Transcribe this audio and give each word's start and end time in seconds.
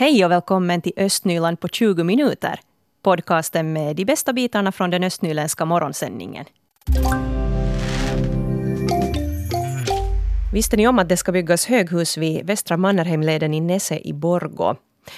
Hej 0.00 0.24
och 0.24 0.30
välkommen 0.30 0.82
till 0.82 0.92
Östnyland 0.96 1.60
på 1.60 1.68
20 1.68 2.04
minuter. 2.04 2.60
Podcasten 3.02 3.72
med 3.72 3.96
de 3.96 4.04
bästa 4.04 4.32
bitarna 4.32 4.72
från 4.72 4.90
den 4.90 5.04
östnyländska 5.04 5.64
morgonsändningen. 5.64 6.44
Visste 10.52 10.76
ni 10.76 10.88
om 10.88 10.98
att 10.98 11.08
det 11.08 11.16
ska 11.16 11.32
byggas 11.32 11.66
höghus 11.66 12.16
vid 12.16 12.46
Västra 12.46 12.76
Mannerheimleden 12.76 13.54
i 13.54 13.60
Nese 13.60 13.98
i 14.04 14.12
Borgå? 14.12 14.76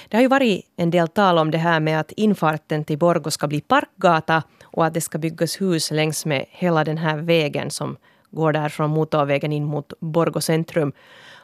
Det 0.09 0.17
har 0.17 0.23
ju 0.23 0.29
varit 0.29 0.67
en 0.77 0.91
del 0.91 1.09
tal 1.09 1.39
om 1.39 1.51
det 1.51 1.59
här 1.59 1.81
med 1.81 2.01
att 2.01 2.13
infarten 2.13 2.85
till 2.85 2.99
Borgå 2.99 3.31
ska 3.31 3.47
bli 3.47 3.61
parkgata 3.61 4.43
och 4.65 4.87
att 4.87 4.95
det 4.95 5.01
ska 5.01 5.19
byggas 5.19 5.61
hus 5.61 5.91
längs 5.91 6.27
med 6.27 6.45
hela 6.51 6.85
den 6.85 6.99
här 6.99 7.17
vägen 7.17 7.71
som 7.71 7.97
går 8.31 8.53
där 8.53 8.69
från 8.69 8.91
motorvägen 8.91 9.53
in 9.53 9.65
mot 9.65 9.93
Borgå 10.01 10.41
centrum. 10.41 10.93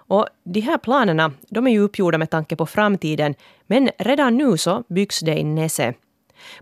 Och 0.09 0.27
de 0.45 0.61
här 0.61 0.79
planerna 0.79 1.33
de 1.48 1.67
är 1.67 1.71
ju 1.71 1.80
uppgjorda 1.80 2.19
med 2.19 2.30
tanke 2.30 2.57
på 2.57 2.66
framtiden, 2.66 3.35
men 3.66 3.91
redan 3.99 4.37
nu 4.37 4.57
så 4.57 4.85
byggs 4.89 5.21
det 5.21 5.39
i 5.39 5.45
Nese. 5.45 5.95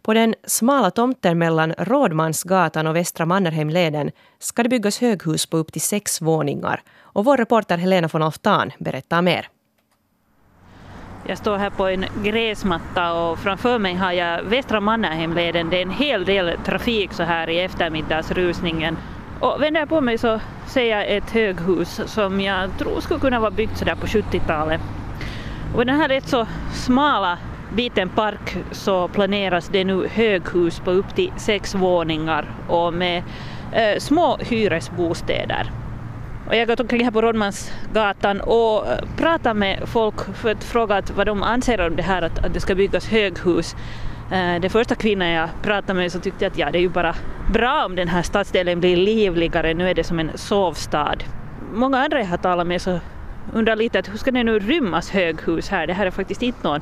På 0.03 0.15
den 0.15 0.35
smala 0.45 0.91
tomten 0.91 1.39
mellan 1.39 1.73
Rådmansgatan 1.79 2.87
och 2.87 2.97
Västra 2.97 3.27
Mannerheimleden 3.27 4.11
ska 4.39 4.63
det 4.63 4.69
byggas 4.69 5.01
höghus 5.01 5.47
på 5.47 5.57
upp 5.57 5.73
till 5.73 5.81
sex 5.81 6.21
våningar. 6.21 6.83
Och 7.01 7.25
vår 7.25 7.37
reporter 7.37 7.79
Helena 7.79 8.09
von 8.13 8.23
Alftan 8.23 8.73
berättar 8.79 9.23
mer. 9.23 9.49
Jag 11.29 11.39
står 11.39 11.57
här 11.57 11.71
på 11.71 11.87
en 11.87 12.05
gräsmatta 12.25 13.13
och 13.13 13.39
framför 13.39 13.79
mig 13.79 13.95
har 13.95 14.13
jag 14.13 14.43
Västra 14.43 14.81
Mannerheimleden. 14.81 15.71
Det 15.71 15.79
är 15.79 15.83
en 15.83 15.91
hel 15.91 16.25
del 16.25 16.59
trafik 16.65 17.13
så 17.13 17.23
här 17.23 17.51
i 17.51 17.61
eftermiddagsrusningen. 17.61 18.97
Och 19.41 19.63
vänder 19.63 19.81
jag 19.81 19.89
på 19.89 20.01
mig 20.01 20.19
så 20.19 20.41
ser 20.67 20.91
jag 20.91 21.17
ett 21.17 21.31
höghus 21.31 22.01
som 22.07 22.41
jag 22.41 22.79
tror 22.79 23.01
skulle 23.01 23.21
kunna 23.21 23.41
vara 23.41 23.51
byggt 23.51 23.79
sådär 23.79 23.95
på 23.95 24.07
70-talet. 24.07 24.81
Och 25.75 25.83
i 25.83 25.85
den 25.85 25.97
här 25.97 26.09
rätt 26.09 26.29
så 26.29 26.47
smala 26.73 27.39
biten 27.75 28.09
park 28.09 28.57
så 28.71 29.09
planeras 29.09 29.69
det 29.69 29.85
nu 29.85 30.09
höghus 30.09 30.81
på 30.81 30.91
upp 30.91 31.15
till 31.15 31.33
sex 31.37 31.75
våningar 31.75 32.51
och 32.69 32.95
med 32.95 33.23
eh, 33.73 33.99
små 33.99 34.37
hyresbostäder. 34.37 35.71
Och 36.47 36.55
jag 36.55 36.59
har 36.59 36.67
gått 36.67 36.81
omkring 36.81 37.05
här 37.05 37.11
på 37.11 37.23
Rådmansgatan 37.23 38.41
och 38.41 38.87
eh, 38.87 38.99
pratat 39.17 39.57
med 39.57 39.83
folk 39.87 40.37
för 40.37 40.51
att 40.51 40.65
fråga 40.65 41.03
vad 41.17 41.27
de 41.27 41.43
anser 41.43 41.87
om 41.87 41.97
det 41.97 42.03
här 42.03 42.23
att, 42.23 42.45
att 42.45 42.55
det 42.55 42.61
ska 42.61 42.75
byggas 42.75 43.09
höghus. 43.09 43.77
Eh, 44.31 44.61
den 44.61 44.71
första 44.71 44.95
kvinnan 44.95 45.29
jag 45.29 45.49
pratade 45.63 45.95
med 45.95 46.13
så 46.13 46.21
tyckte 46.21 46.47
att 46.47 46.59
ja, 46.59 46.71
det 46.71 46.79
är 46.79 46.83
ju 46.83 46.89
bara 46.89 47.15
bra 47.53 47.85
om 47.87 47.97
den 47.97 48.09
här 48.09 48.23
stadsdelen 48.23 48.81
blir 48.81 48.97
livligare. 48.97 49.75
Nu 49.75 49.91
är 49.91 49.95
det 49.95 50.05
som 50.05 50.19
en 50.19 50.39
sovstad. 50.39 51.17
Många 51.73 51.99
andra 51.99 52.19
jag 52.19 52.27
har 52.27 52.37
talat 52.37 52.67
med 52.67 52.83
så 52.83 53.01
undrar 53.53 53.77
lite 53.77 53.99
att 53.99 54.09
hur 54.09 54.17
ska 54.17 54.31
det 54.31 54.45
nu 54.45 54.59
rymmas 54.59 55.11
höghus 55.11 55.69
här? 55.69 55.87
Det 55.87 55.93
här 55.93 56.07
är 56.07 56.11
faktiskt 56.11 56.43
inte 56.43 56.69
någon 56.69 56.81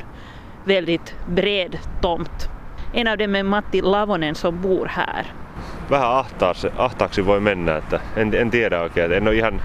väldigt 0.65 1.15
bred 1.27 1.79
tomt. 2.01 2.49
En 2.93 3.07
av 3.07 3.19
dem 3.19 3.35
är 3.35 3.43
Matti 3.43 3.83
Lavonen 3.83 4.35
som 4.35 4.61
bor 4.61 4.87
här. 4.87 5.27
Vähän 5.91 6.11
ahtaaksi, 6.11 6.69
ahtaaksi 6.77 7.27
voi 7.27 7.41
mennä, 7.41 7.77
että 7.77 8.01
en, 8.17 8.35
en 8.35 8.51
tiedä 8.51 8.81
oikein. 8.81 9.13
En 9.13 9.29
ole 9.29 9.37
ihan, 9.37 9.61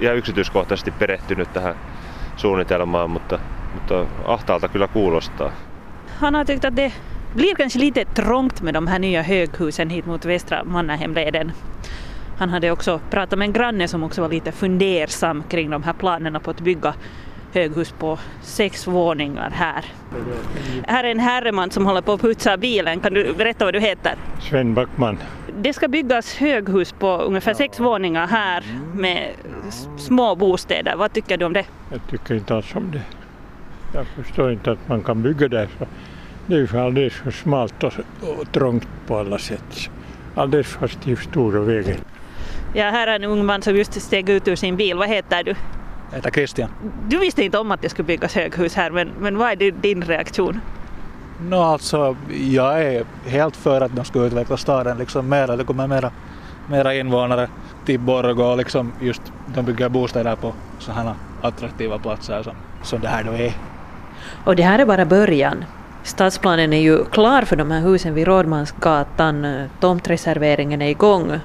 ihan 0.00 0.16
yksityiskohtaisesti 0.16 0.90
perehtynyt 0.90 1.52
tähän 1.52 1.74
suunnitelmaan, 2.36 3.10
mutta, 3.10 3.38
mutta 3.74 4.06
ahtaalta 4.24 4.68
kyllä 4.68 4.88
kuulostaa. 4.88 5.52
Han 6.20 6.34
har 6.34 6.44
tyckt 6.44 6.64
att 6.64 6.76
det 6.76 6.92
blir 7.34 7.54
kanske 7.54 7.78
lite 7.78 8.04
trångt 8.04 8.62
med 8.62 8.74
de 8.74 8.86
här 8.86 8.98
nya 8.98 9.22
höghusen 9.22 9.90
hit 9.90 10.06
mot 10.06 10.24
Västra 10.24 10.64
Mannerheimleden. 10.64 11.52
Han 12.38 12.50
hade 12.50 12.70
också 12.70 13.00
pratat 13.10 13.38
med 13.38 13.46
en 13.46 13.52
granne 13.52 13.88
som 13.88 14.02
också 14.02 14.22
var 14.22 14.28
lite 14.28 14.52
fundersam 14.52 15.42
kring 15.48 15.70
de 15.70 15.82
här 15.82 15.92
planerna 15.92 16.40
på 16.40 16.50
att 16.50 16.60
bygga 16.60 16.94
höghus 17.52 17.92
på 17.98 18.18
sex 18.42 18.86
våningar 18.86 19.50
här. 19.50 19.84
Här 20.86 21.04
är 21.04 21.10
en 21.10 21.18
herreman 21.18 21.70
som 21.70 21.86
håller 21.86 22.00
på 22.00 22.12
att 22.12 22.20
putsa 22.20 22.56
bilen. 22.56 23.00
Kan 23.00 23.14
du 23.14 23.34
berätta 23.34 23.64
vad 23.64 23.74
du 23.74 23.80
heter? 23.80 24.14
Sven 24.40 24.74
Backman. 24.74 25.18
Det 25.60 25.72
ska 25.72 25.88
byggas 25.88 26.36
höghus 26.36 26.92
på 26.92 27.16
ungefär 27.16 27.54
sex 27.54 27.80
våningar 27.80 28.26
här 28.26 28.64
med 28.94 29.28
små 29.98 30.34
bostäder. 30.34 30.96
Vad 30.96 31.12
tycker 31.12 31.36
du 31.36 31.44
om 31.44 31.52
det? 31.52 31.64
Jag 31.90 32.00
tycker 32.10 32.34
inte 32.34 32.54
alls 32.54 32.74
om 32.74 32.90
det. 32.90 33.02
Jag 33.94 34.06
förstår 34.06 34.52
inte 34.52 34.72
att 34.72 34.88
man 34.88 35.02
kan 35.02 35.22
bygga 35.22 35.48
där. 35.48 35.68
Så 35.78 35.86
det 36.46 36.54
är 36.54 36.58
ju 36.58 36.78
alldeles 36.78 37.12
för 37.12 37.30
smalt 37.30 37.84
och, 37.84 37.92
och 38.20 38.52
trångt 38.52 38.88
på 39.06 39.18
alla 39.18 39.38
sätt. 39.38 39.90
Alldeles 40.34 40.66
för 40.66 41.16
stor 41.16 41.52
vägen. 41.52 41.96
Ja, 42.74 42.84
här 42.84 43.06
är 43.06 43.16
en 43.16 43.24
ung 43.24 43.44
man 43.44 43.62
som 43.62 43.76
just 43.76 44.02
steg 44.02 44.28
ut 44.28 44.48
ur 44.48 44.56
sin 44.56 44.76
bil. 44.76 44.96
Vad 44.96 45.08
heter 45.08 45.44
du? 45.44 45.54
Jag 46.10 46.16
heter 46.16 46.30
Christian. 46.30 46.70
Du 47.08 47.18
visste 47.18 47.44
inte 47.44 47.58
om 47.58 47.70
att 47.70 47.82
det 47.82 47.88
skulle 47.88 48.06
byggas 48.06 48.34
höghus 48.34 48.74
här, 48.74 48.90
men, 48.90 49.10
men 49.20 49.38
vad 49.38 49.62
är 49.62 49.70
din 49.70 50.02
reaktion? 50.02 50.60
No, 51.40 51.56
alltså, 51.56 52.16
jag 52.30 52.82
är 52.82 53.04
helt 53.26 53.56
för 53.56 53.80
att 53.80 53.96
de 53.96 54.04
ska 54.04 54.24
utveckla 54.24 54.56
staden 54.56 54.98
liksom 54.98 55.28
mera. 55.28 55.56
Det 55.56 55.64
kommer 55.64 55.86
mera, 55.86 56.10
mera 56.68 56.94
invånare 56.94 57.48
till 57.84 58.00
Borgå 58.00 58.44
och 58.44 58.56
liksom 58.56 58.92
just 59.00 59.22
de 59.54 59.64
bygger 59.64 59.88
bostäder 59.88 60.36
på 60.36 60.52
sådana 60.78 61.16
attraktiva 61.42 61.98
platser 61.98 62.42
som, 62.42 62.52
som 62.82 63.00
det 63.00 63.08
här 63.08 63.24
då 63.24 63.32
är. 63.32 63.52
Och 64.44 64.56
det 64.56 64.62
här 64.62 64.78
är 64.78 64.86
bara 64.86 65.04
början. 65.04 65.64
Stadsplanen 66.04 66.72
är 66.72 66.80
ju 66.80 67.04
klar 67.04 67.42
för 67.42 67.56
de 67.56 67.70
här 67.70 67.80
husen 67.80 68.14
vid 68.14 68.26
Rådmansgatan. 68.26 69.68
Tomtreserveringen 69.80 70.82
är 70.82 70.90
igång. 70.90 71.40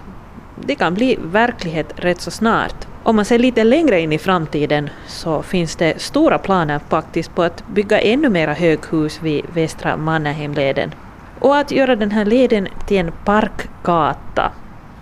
Det 0.65 0.75
kan 0.75 0.93
bli 0.93 1.17
verklighet 1.21 1.93
rätt 1.95 2.21
så 2.21 2.31
snart. 2.31 2.87
Om 3.03 3.15
man 3.15 3.25
ser 3.25 3.39
lite 3.39 3.63
längre 3.63 3.99
in 3.99 4.13
i 4.13 4.17
framtiden 4.17 4.89
så 5.07 5.41
finns 5.41 5.75
det 5.75 6.01
stora 6.01 6.37
planer 6.37 6.79
faktiskt 6.89 7.35
på 7.35 7.43
att 7.43 7.67
bygga 7.67 7.99
ännu 8.01 8.29
mera 8.29 8.53
höghus 8.53 9.21
vid 9.21 9.45
Västra 9.53 9.97
Mannerheimleden. 9.97 10.91
Och 11.39 11.57
att 11.57 11.71
göra 11.71 11.95
den 11.95 12.11
här 12.11 12.25
leden 12.25 12.67
till 12.87 12.97
en 12.97 13.11
parkgata. 13.25 14.51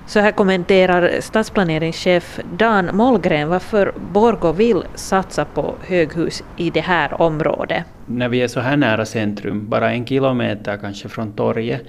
Så 0.07 0.19
här 0.19 0.31
kommenterar 0.31 1.21
stadsplaneringschef 1.21 2.39
Dan 2.57 2.95
Mollgren 2.95 3.49
varför 3.49 3.93
Borgå 4.11 4.51
vill 4.51 4.83
satsa 4.95 5.45
på 5.45 5.75
höghus 5.87 6.43
i 6.57 6.69
det 6.69 6.81
här 6.81 7.21
området. 7.21 7.83
När 8.05 8.29
vi 8.29 8.41
är 8.41 8.47
så 8.47 8.59
här 8.59 8.77
nära 8.77 9.05
centrum, 9.05 9.69
bara 9.69 9.91
en 9.91 10.05
kilometer 10.05 10.77
kanske 10.77 11.09
från 11.09 11.33
torget, 11.33 11.81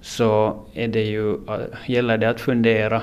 så 0.00 0.62
är 0.74 0.88
det 0.88 1.02
ju, 1.02 1.36
gäller 1.86 2.18
det 2.18 2.28
att 2.28 2.40
fundera 2.40 3.02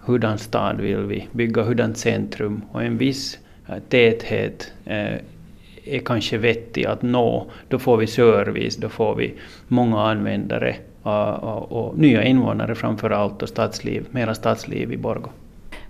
hurdan 0.00 0.38
stad 0.38 0.80
vill 0.80 0.96
vi 0.96 1.28
bygga, 1.32 1.62
hurdant 1.62 1.98
centrum 1.98 2.62
och 2.72 2.82
en 2.82 2.98
viss 2.98 3.38
eh, 3.68 3.78
täthet 3.88 4.72
eh, 4.84 5.14
är 5.84 5.98
kanske 6.04 6.38
vettig 6.38 6.86
att 6.86 7.02
nå. 7.02 7.46
Då 7.68 7.78
får 7.78 7.96
vi 7.96 8.06
service, 8.06 8.76
då 8.76 8.88
får 8.88 9.14
vi 9.14 9.34
många 9.68 10.02
användare 10.02 10.76
och, 11.04 11.44
och, 11.44 11.72
och 11.72 11.98
nya 11.98 12.24
invånare 12.24 12.74
framför 12.74 13.10
allt 13.10 13.42
och 13.42 13.48
stadsliv, 13.48 14.06
mera 14.10 14.34
stadsliv 14.34 14.92
i 14.92 14.96
Borgå. 14.96 15.30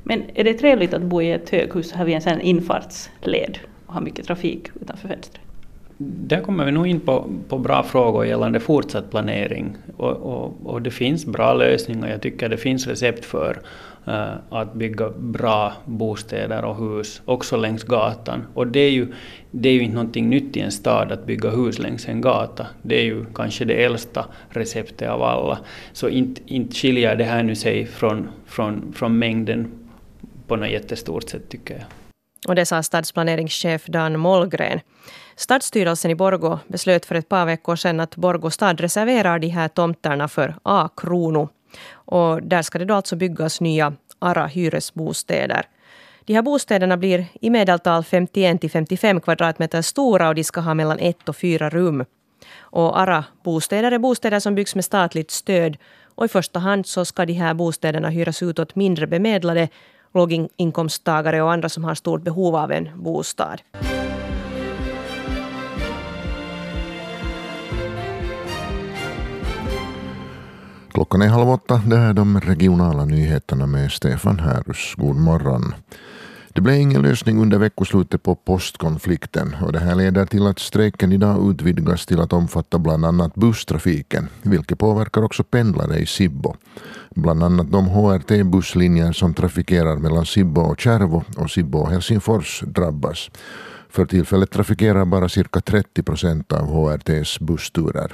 Men 0.03 0.23
är 0.35 0.45
det 0.45 0.55
trevligt 0.55 0.95
att 0.95 1.03
bo 1.03 1.23
i 1.23 1.33
ett 1.33 1.51
höghus 1.51 1.93
här 1.93 2.05
vid 2.05 2.15
en 2.15 2.23
sån 2.23 2.41
infartsled 2.41 3.59
och 3.87 3.95
ha 3.95 4.01
mycket 4.01 4.27
trafik 4.27 4.69
utanför 4.81 5.09
fönstret? 5.09 5.44
Där 5.99 6.41
kommer 6.41 6.65
vi 6.65 6.73
nog 6.73 6.87
in 6.87 7.01
på, 7.01 7.31
på 7.49 7.59
bra 7.59 7.83
frågor 7.83 8.27
gällande 8.27 8.61
fortsatt 8.61 9.11
planering. 9.11 9.77
Och, 9.97 10.11
och, 10.11 10.55
och 10.65 10.83
det 10.83 10.91
finns 10.91 11.27
bra 11.27 11.55
lösningar. 11.55 12.09
Jag 12.09 12.23
tycker 12.23 12.49
det 12.49 12.57
finns 12.57 12.87
recept 12.87 13.25
för 13.25 13.61
uh, 14.09 14.35
att 14.51 14.75
bygga 14.75 15.11
bra 15.11 15.73
bostäder 15.85 16.65
och 16.65 16.77
hus 16.77 17.23
också 17.25 17.57
längs 17.57 17.85
gatan. 17.85 18.47
Och 18.55 18.67
det 18.67 18.81
är, 18.81 18.91
ju, 18.91 19.13
det 19.51 19.69
är 19.69 19.73
ju 19.73 19.83
inte 19.83 19.95
någonting 19.95 20.29
nytt 20.29 20.57
i 20.57 20.61
en 20.61 20.73
stad 20.73 21.13
att 21.13 21.27
bygga 21.27 21.51
hus 21.51 21.79
längs 21.79 22.09
en 22.09 22.21
gata. 22.21 22.67
Det 22.83 23.01
är 23.01 23.05
ju 23.05 23.25
kanske 23.35 23.65
det 23.65 23.85
äldsta 23.85 24.25
receptet 24.49 25.09
av 25.09 25.23
alla. 25.23 25.59
Så 25.93 26.09
inte, 26.09 26.41
inte 26.47 26.75
skiljer 26.75 27.17
det 27.17 27.25
här 27.25 27.43
nu 27.43 27.55
sig 27.55 27.87
från, 27.87 28.29
från, 28.47 28.93
från 28.93 29.19
mängden 29.19 29.71
på 30.47 30.57
något 30.57 30.71
jättestort 30.71 31.29
sätt 31.29 31.49
tycker 31.49 31.75
jag. 31.75 31.85
Och 32.49 32.55
det 32.55 32.67
sa 32.67 32.83
stadsplaneringschef 32.83 33.87
Dan 33.87 34.19
Mollgren. 34.19 34.81
Stadsstyrelsen 35.37 36.11
i 36.11 36.15
Borgå 36.15 36.59
beslöt 36.69 37.07
för 37.07 37.15
ett 37.15 37.29
par 37.29 37.47
veckor 37.47 37.77
sedan 37.77 38.01
att 38.01 38.17
Borgå 38.17 38.51
stad 38.51 38.81
reserverar 38.81 39.39
de 39.39 39.49
här 39.49 39.69
tomterna 39.69 40.29
för 40.29 40.55
A-krono. 40.63 41.49
Och 41.93 42.43
där 42.43 42.63
ska 42.63 42.79
det 42.79 42.85
då 42.85 42.95
alltså 42.95 43.17
byggas 43.17 43.61
nya 43.61 43.93
ARA 44.19 44.47
hyresbostäder. 44.47 45.67
De 46.25 46.35
här 46.35 46.43
bostäderna 46.43 46.97
blir 46.97 47.27
i 47.41 47.51
medeltal 47.51 48.05
51 48.05 48.61
till 48.61 48.71
55 48.71 49.21
kvadratmeter 49.21 49.83
stora 49.83 50.29
och 50.29 50.35
de 50.35 50.45
ska 50.45 50.61
ha 50.61 50.75
mellan 50.75 50.99
ett 50.99 51.29
och 51.29 51.37
fyra 51.37 51.71
rum. 51.71 52.05
Och 52.59 52.99
ARA-bostäder 52.99 53.93
är 53.93 53.99
bostäder 53.99 54.41
som 54.41 54.55
byggs 54.55 54.75
med 54.75 54.85
statligt 54.85 55.31
stöd 55.31 55.77
och 56.15 56.25
i 56.25 56.29
första 56.29 56.59
hand 56.59 56.87
så 56.87 57.05
ska 57.05 57.27
de 57.27 57.33
här 57.33 57.55
bostäderna 57.55 58.09
hyras 58.09 58.43
ut 58.43 58.59
åt 58.59 58.75
mindre 58.75 59.07
bemedlade, 59.07 59.69
låginkomsttagare 60.15 61.43
och 61.43 61.53
andra 61.53 61.69
som 61.69 61.85
har 61.85 61.95
stort 61.95 62.23
behov 62.23 62.57
av 62.57 62.73
en 62.73 63.03
bostad. 63.03 63.61
Klockan 70.95 71.23
är 71.23 71.29
halv 71.29 71.49
åtta. 71.49 71.83
Det 71.87 71.97
här 71.97 72.09
är 72.09 72.13
de 72.13 72.41
regionala 72.41 73.05
nyheterna 73.05 73.67
med 73.67 73.93
Stefan 73.93 74.39
Härus. 74.39 74.95
God 74.97 75.17
morgon. 75.17 75.75
Det 76.53 76.61
blev 76.61 76.77
ingen 76.77 77.03
lösning 77.03 77.43
under 77.43 77.59
veckoslutet 77.59 78.23
på 78.23 78.35
postkonflikten 78.35 79.57
och 79.63 79.73
det 79.73 79.79
här 79.79 79.95
leder 79.95 80.27
till 80.27 80.47
att 80.47 80.59
strejken 80.59 81.13
idag 81.13 81.51
utvidgas 81.51 82.07
till 82.07 82.21
att 82.21 82.33
omfatta 82.33 82.79
bland 82.79 83.05
annat 83.05 83.35
busstrafiken, 83.35 84.29
vilket 84.43 84.79
påverkar 84.79 85.23
också 85.23 85.45
pendlare 85.45 85.99
i 85.99 86.07
Sibbo. 86.07 86.55
Bland 87.15 87.43
annat 87.43 87.73
de 87.73 87.89
HRT-busslinjer 87.89 89.13
som 89.13 89.35
trafikerar 89.35 89.97
mellan 89.97 90.27
Sibbo 90.27 90.61
och 90.61 90.81
Kärvo 90.81 91.25
och 91.37 91.51
Sibbo 91.51 91.79
och 91.79 91.91
Helsingfors 91.91 92.63
drabbas. 92.67 93.31
För 93.91 94.07
tillfället 94.07 94.51
trafikerar 94.51 95.05
bara 95.05 95.29
cirka 95.29 95.61
30 95.61 96.03
procent 96.03 96.53
av 96.53 96.67
HRTs 96.67 97.41
bussturer. 97.41 98.13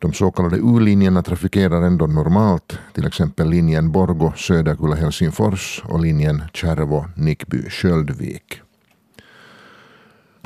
De 0.00 0.12
så 0.12 0.30
kallade 0.30 0.56
U-linjerna 0.56 1.22
trafikerar 1.22 1.82
ändå 1.82 2.06
normalt, 2.06 2.78
till 2.94 3.06
exempel 3.06 3.50
linjen 3.50 3.92
Borgo 3.92 4.32
Söderkulla-Helsingfors 4.36 5.82
och 5.84 6.00
linjen 6.00 6.42
Kärvo-Nickby-Sköldvik. 6.52 8.60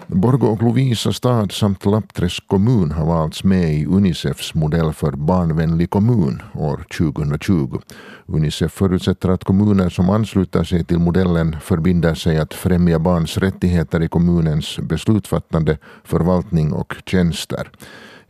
Borgo 0.07 0.47
och 0.47 0.63
Lovisa 0.63 1.13
stad 1.13 1.53
samt 1.53 1.87
Lappträsk 1.87 2.47
kommun 2.47 2.91
har 2.91 3.07
valts 3.07 3.45
med 3.45 3.75
i 3.75 3.87
Unicefs 3.87 4.55
modell 4.55 4.93
för 4.93 5.13
barnvänlig 5.13 5.91
kommun 5.91 6.43
år 6.55 6.85
2020. 6.99 7.79
Unicef 8.27 8.73
förutsätter 8.73 9.29
att 9.29 9.45
kommuner 9.45 9.89
som 9.89 10.11
ansluter 10.11 10.65
sig 10.65 10.85
till 10.85 10.99
modellen 10.99 11.57
förbinder 11.61 12.15
sig 12.15 12.39
att 12.39 12.55
främja 12.55 12.99
barns 12.99 13.39
rättigheter 13.39 14.03
i 14.03 14.09
kommunens 14.09 14.79
beslutsfattande, 14.79 15.79
förvaltning 16.05 16.73
och 16.73 16.95
tjänster. 17.07 17.71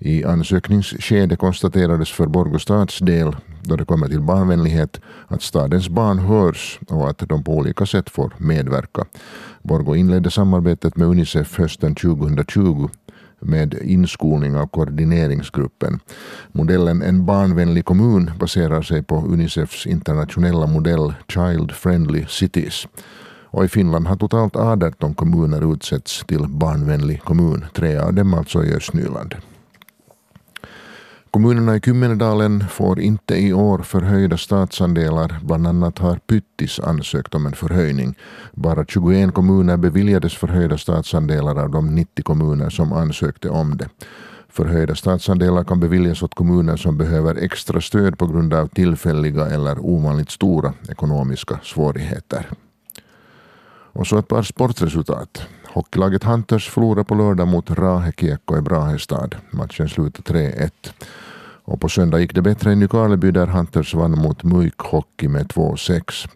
I 0.06 0.24
ansökningsskedet 0.24 1.38
konstaterades 1.38 2.10
för 2.10 2.26
Borgå 2.26 2.58
stads 2.58 2.98
del, 2.98 3.36
då 3.62 3.76
det 3.76 3.84
kommer 3.84 4.08
till 4.08 4.20
barnvänlighet, 4.20 5.00
att 5.28 5.42
stadens 5.42 5.88
barn 5.88 6.18
hörs 6.18 6.78
och 6.88 7.10
att 7.10 7.18
de 7.18 7.44
på 7.44 7.52
olika 7.52 7.86
sätt 7.86 8.10
får 8.10 8.34
medverka. 8.38 9.04
Borgå 9.62 9.96
inledde 9.96 10.30
samarbetet 10.30 10.96
med 10.96 11.08
Unicef 11.08 11.58
hösten 11.58 11.94
2020 11.94 12.88
med 13.40 13.74
inskolning 13.74 14.56
av 14.56 14.66
koordineringsgruppen. 14.66 16.00
Modellen 16.52 17.02
En 17.02 17.26
barnvänlig 17.26 17.84
kommun 17.84 18.30
baserar 18.38 18.82
sig 18.82 19.02
på 19.02 19.16
Unicefs 19.16 19.86
internationella 19.86 20.66
modell 20.66 21.14
Child 21.28 21.72
Friendly 21.72 22.24
Cities. 22.28 22.86
Och 23.44 23.64
i 23.64 23.68
Finland 23.68 24.06
har 24.06 24.16
totalt 24.16 24.56
18 24.56 25.14
kommuner 25.14 25.72
utsetts 25.72 26.24
till 26.26 26.48
barnvänlig 26.48 27.22
kommun, 27.22 27.64
tre 27.74 27.96
av 27.96 28.14
dem 28.14 28.34
alltså 28.34 28.64
i 28.64 28.74
Östnyland. 28.74 29.34
Kommunerna 31.34 31.76
i 31.76 31.80
Kymmenedalen 31.80 32.64
får 32.68 33.00
inte 33.00 33.34
i 33.34 33.52
år 33.52 33.78
förhöjda 33.78 34.36
statsandelar. 34.36 35.40
Bland 35.42 35.66
annat 35.66 35.98
har 35.98 36.16
Pyttis 36.16 36.80
ansökt 36.80 37.34
om 37.34 37.46
en 37.46 37.52
förhöjning. 37.52 38.14
Bara 38.52 38.84
21 38.84 39.34
kommuner 39.34 39.76
beviljades 39.76 40.34
förhöjda 40.34 40.78
statsandelar 40.78 41.58
av 41.58 41.70
de 41.70 41.94
90 41.94 42.22
kommuner 42.22 42.70
som 42.70 42.92
ansökte 42.92 43.48
om 43.48 43.76
det. 43.76 43.88
Förhöjda 44.48 44.94
statsandelar 44.94 45.64
kan 45.64 45.80
beviljas 45.80 46.22
åt 46.22 46.34
kommuner 46.34 46.76
som 46.76 46.98
behöver 46.98 47.34
extra 47.34 47.80
stöd 47.80 48.18
på 48.18 48.26
grund 48.26 48.54
av 48.54 48.66
tillfälliga 48.66 49.46
eller 49.46 49.78
ovanligt 49.78 50.30
stora 50.30 50.72
ekonomiska 50.88 51.60
svårigheter. 51.62 52.48
Och 53.92 54.06
så 54.06 54.18
ett 54.18 54.28
par 54.28 54.42
sportresultat. 54.42 55.46
Hockeylaget 55.74 56.24
Hunters 56.24 56.70
förlorade 56.70 57.04
på 57.04 57.14
lördag 57.14 57.48
mot 57.48 57.70
Rahe 57.70 58.12
Kiekko 58.12 58.58
i 58.58 58.60
Brahestad. 58.60 59.36
Matchen 59.50 59.88
slutade 59.88 60.40
3-1. 60.40 60.70
Och 61.64 61.80
på 61.80 61.88
söndag 61.88 62.18
gick 62.18 62.34
det 62.34 62.42
bättre 62.42 62.72
i 62.72 62.76
Nykarleby 62.76 63.30
där 63.30 63.46
Hunters 63.46 63.94
vann 63.94 64.18
mot 64.18 64.42
Muik 64.42 64.78
Hockey 64.78 65.28
med 65.28 65.46
2-6. 65.46 66.28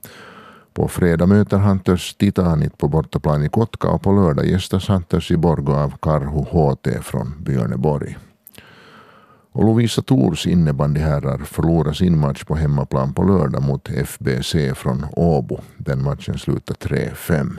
På 0.74 0.88
fredag 0.88 1.26
möter 1.26 1.58
Hunters 1.58 2.14
Titanit 2.14 2.78
på 2.78 2.88
bortaplan 2.88 3.44
i 3.44 3.48
Kotka 3.48 3.88
och 3.88 4.02
på 4.02 4.12
lördag 4.12 4.46
gästas 4.46 4.88
Hunters 4.88 5.30
i 5.30 5.36
Borgå 5.36 5.74
av 5.74 5.94
Karhu 6.02 6.44
HT 6.44 7.02
från 7.02 7.34
Björneborg. 7.40 8.18
Och 9.52 9.64
Lovisa 9.64 10.02
Tors 10.02 10.46
innebandyherrar 10.46 11.38
förlorar 11.38 11.92
sin 11.92 12.18
match 12.18 12.44
på 12.44 12.54
hemmaplan 12.54 13.12
på 13.14 13.22
lördag 13.22 13.62
mot 13.62 13.88
FBC 13.88 14.54
från 14.74 15.06
Åbo. 15.12 15.60
Den 15.76 16.02
matchen 16.02 16.38
slutar 16.38 16.74
3-5. 16.74 17.58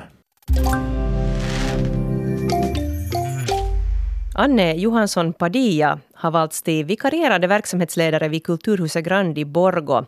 Anne 4.40 4.74
Johansson 4.74 5.34
Padilla 5.34 6.00
har 6.14 6.32
valts 6.32 6.62
till 6.62 6.86
vikarierande 6.86 7.48
verksamhetsledare 7.48 8.30
vid 8.30 8.44
Kulturhuset 8.44 9.06
Grand 9.06 9.38
i 9.38 9.46
Borgo. 9.46 10.06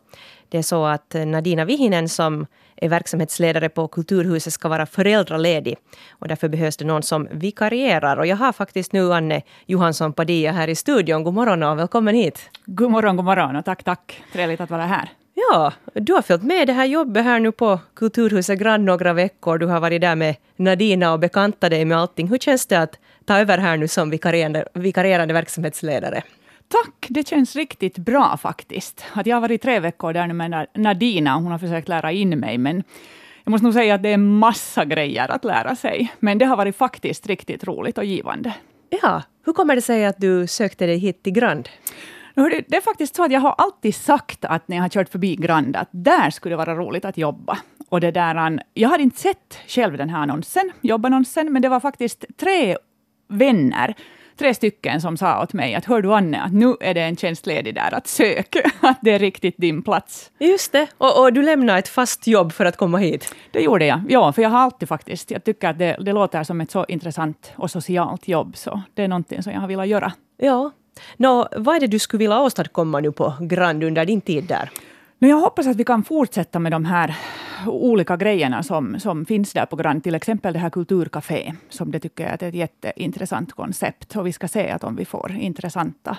Det 0.49 0.57
är 0.57 0.61
så 0.61 0.85
att 0.85 1.15
Nadina 1.27 1.65
Vihinen 1.65 2.09
som 2.09 2.45
är 2.75 2.89
verksamhetsledare 2.89 3.69
på 3.69 3.88
Kulturhuset 3.88 4.53
ska 4.53 4.69
vara 4.69 4.85
föräldraledig. 4.85 5.77
Och 6.11 6.27
därför 6.27 6.49
behövs 6.49 6.77
det 6.77 6.85
någon 6.85 7.03
som 7.03 7.27
vikarierar. 7.31 8.17
Och 8.17 8.27
jag 8.27 8.35
har 8.35 8.51
faktiskt 8.51 8.93
nu 8.93 9.13
Anne 9.13 9.41
Johansson 9.65 10.13
Padilla 10.13 10.51
här 10.51 10.67
i 10.67 10.75
studion. 10.75 11.23
God 11.23 11.33
morgon 11.33 11.63
och 11.63 11.79
välkommen 11.79 12.15
hit. 12.15 12.49
God 12.65 12.91
morgon, 12.91 13.15
god 13.15 13.25
morgon 13.25 13.55
och 13.55 13.65
tack, 13.65 13.83
tack. 13.83 14.23
Trevligt 14.33 14.61
att 14.61 14.69
vara 14.69 14.85
här. 14.85 15.09
Ja, 15.53 15.74
du 15.94 16.13
har 16.13 16.21
följt 16.21 16.44
med 16.44 16.68
det 16.68 16.74
här 16.74 16.86
jobbet 16.86 17.24
här 17.24 17.39
nu 17.39 17.51
på 17.51 17.80
Kulturhuset 17.94 18.59
Grand 18.59 18.83
några 18.83 19.13
veckor. 19.13 19.57
Du 19.57 19.65
har 19.65 19.80
varit 19.80 20.01
där 20.01 20.15
med 20.15 20.36
Nadina 20.56 21.13
och 21.13 21.19
bekantat 21.19 21.69
dig 21.69 21.86
med 21.86 21.98
allting. 21.98 22.27
Hur 22.27 22.38
känns 22.38 22.65
det 22.65 22.75
att 22.75 23.00
ta 23.25 23.38
över 23.39 23.57
här 23.57 23.77
nu 23.77 23.88
som 23.88 24.09
vikarierande, 24.09 24.65
vikarierande 24.74 25.33
verksamhetsledare? 25.33 26.24
Tack, 26.68 27.06
det 27.09 27.27
känns 27.27 27.56
riktigt 27.56 27.98
bra 27.98 28.38
faktiskt. 28.38 29.06
Att 29.13 29.25
jag 29.25 29.36
har 29.36 29.42
varit 29.42 29.62
tre 29.62 29.80
veckor 29.80 30.13
där 30.13 30.27
nu 30.27 30.33
med 30.33 30.68
Nadina. 30.74 31.36
Hon 31.36 31.51
har 31.51 31.59
försökt 31.59 31.88
lära 31.88 32.12
in 32.12 32.39
mig, 32.39 32.57
men 32.57 32.83
jag 33.44 33.51
måste 33.51 33.65
nog 33.65 33.74
säga 33.74 33.95
att 33.95 34.03
det 34.03 34.09
är 34.09 34.18
massa 34.18 34.86
grejer 34.86 35.31
att 35.31 35.44
lära 35.44 35.75
sig. 35.75 36.13
Men 36.19 36.38
det 36.38 36.45
har 36.45 36.57
varit 36.57 36.75
faktiskt 36.75 37.27
riktigt 37.27 37.63
roligt 37.63 37.98
och 37.98 38.06
givande. 38.06 38.53
Ja, 39.01 39.24
hur 39.45 39.53
kommer 39.53 39.75
det 39.75 39.81
sig 39.81 40.06
att 40.06 40.18
du 40.18 40.48
sökte 40.48 40.86
dig 40.86 40.98
hit 40.98 41.24
till 41.24 41.33
Grand? 41.33 41.69
Det 42.35 42.75
är 42.75 42.81
faktiskt 42.81 43.15
så 43.15 43.23
att 43.23 43.31
jag 43.31 43.39
har 43.39 43.55
alltid 43.57 43.95
sagt 43.95 44.45
att 44.45 44.67
när 44.67 44.77
jag 44.77 44.83
har 44.83 44.89
kört 44.89 45.09
förbi 45.09 45.35
Grand, 45.35 45.75
att 45.75 45.89
där 45.91 46.29
skulle 46.29 46.53
det 46.53 46.57
vara 46.57 46.75
roligt 46.75 47.05
att 47.05 47.17
jobba. 47.17 47.57
Och 47.89 48.01
det 48.01 48.11
där, 48.11 48.63
jag 48.73 48.89
hade 48.89 49.03
inte 49.03 49.19
sett 49.19 49.59
själv 49.67 49.97
den 49.97 50.09
här 50.09 50.19
annonsen, 50.19 50.71
jobbannonsen, 50.81 51.53
men 51.53 51.61
det 51.61 51.69
var 51.69 51.79
faktiskt 51.79 52.25
tre 52.37 52.77
vänner 53.29 53.95
tre 54.41 54.53
stycken 54.53 55.01
som 55.01 55.17
sa 55.17 55.43
åt 55.43 55.53
mig 55.53 55.75
att 55.75 55.85
hör 55.85 56.01
du 56.01 56.13
Anne, 56.13 56.41
att 56.41 56.53
nu 56.53 56.75
är 56.79 56.93
det 56.93 57.01
en 57.01 57.15
tjänst 57.15 57.45
ledig 57.45 57.75
där, 57.75 57.93
att 57.93 58.07
sök, 58.07 58.55
att 58.79 58.99
det 59.01 59.11
är 59.11 59.19
riktigt 59.19 59.57
din 59.57 59.81
plats. 59.81 60.31
Just 60.39 60.71
det, 60.71 60.88
och, 60.97 61.21
och, 61.21 61.33
du 61.33 61.43
lämnade 61.43 61.79
ett 61.79 61.88
fast 61.88 62.27
jobb 62.27 62.51
för 62.51 62.65
att 62.65 62.77
komma 62.77 62.97
hit? 62.97 63.35
Det 63.51 63.61
gjorde 63.61 63.85
jag, 63.85 64.01
ja, 64.09 64.33
för 64.33 64.41
jag 64.41 64.50
har 64.50 64.59
alltid 64.59 64.89
faktiskt, 64.89 65.31
jag 65.31 65.43
tycker 65.43 65.69
att 65.69 65.79
det, 65.79 65.97
det 66.00 66.13
låter 66.13 66.43
som 66.43 66.61
ett 66.61 66.71
så 66.71 66.85
intressant 66.88 67.53
och 67.55 67.71
socialt 67.71 68.27
jobb, 68.27 68.57
så 68.57 68.81
det 68.93 69.03
är 69.03 69.07
någonting 69.07 69.43
som 69.43 69.53
jag 69.53 69.59
har 69.59 69.67
velat 69.67 69.88
göra. 69.88 70.13
Ja, 70.38 70.71
Nå, 71.17 71.48
vad 71.57 71.75
är 71.75 71.79
det 71.79 71.88
du 71.88 72.00
skulle 72.00 72.19
vilja 72.19 72.41
åstadkomma 72.41 73.00
nu 73.00 73.12
på 73.12 73.33
Grand 73.39 73.83
under 73.83 74.05
din 74.05 74.21
tid 74.21 74.43
där? 74.43 74.69
Men 75.19 75.29
jag 75.29 75.38
hoppas 75.38 75.67
att 75.67 75.75
vi 75.75 75.83
kan 75.83 76.03
fortsätta 76.03 76.60
med 76.60 76.71
de 76.71 76.86
här 76.86 77.15
olika 77.67 78.17
grejerna 78.17 78.63
som, 78.63 79.00
som 79.00 79.25
finns 79.25 79.53
där 79.53 79.65
på 79.65 79.75
Grand. 79.75 80.03
Till 80.03 80.15
exempel 80.15 80.53
det 80.53 80.60
här 80.60 80.69
kulturcafé, 80.69 81.53
som 81.69 81.91
det 81.91 82.00
tycker 82.00 82.24
jag 82.24 82.43
är 82.43 82.48
ett 82.48 82.55
jätteintressant 82.55 83.53
koncept. 83.53 84.15
Och 84.15 84.27
vi 84.27 84.33
ska 84.33 84.48
se 84.48 84.69
att 84.69 84.83
om 84.83 84.95
vi 84.95 85.05
får 85.05 85.31
intressanta 85.31 86.17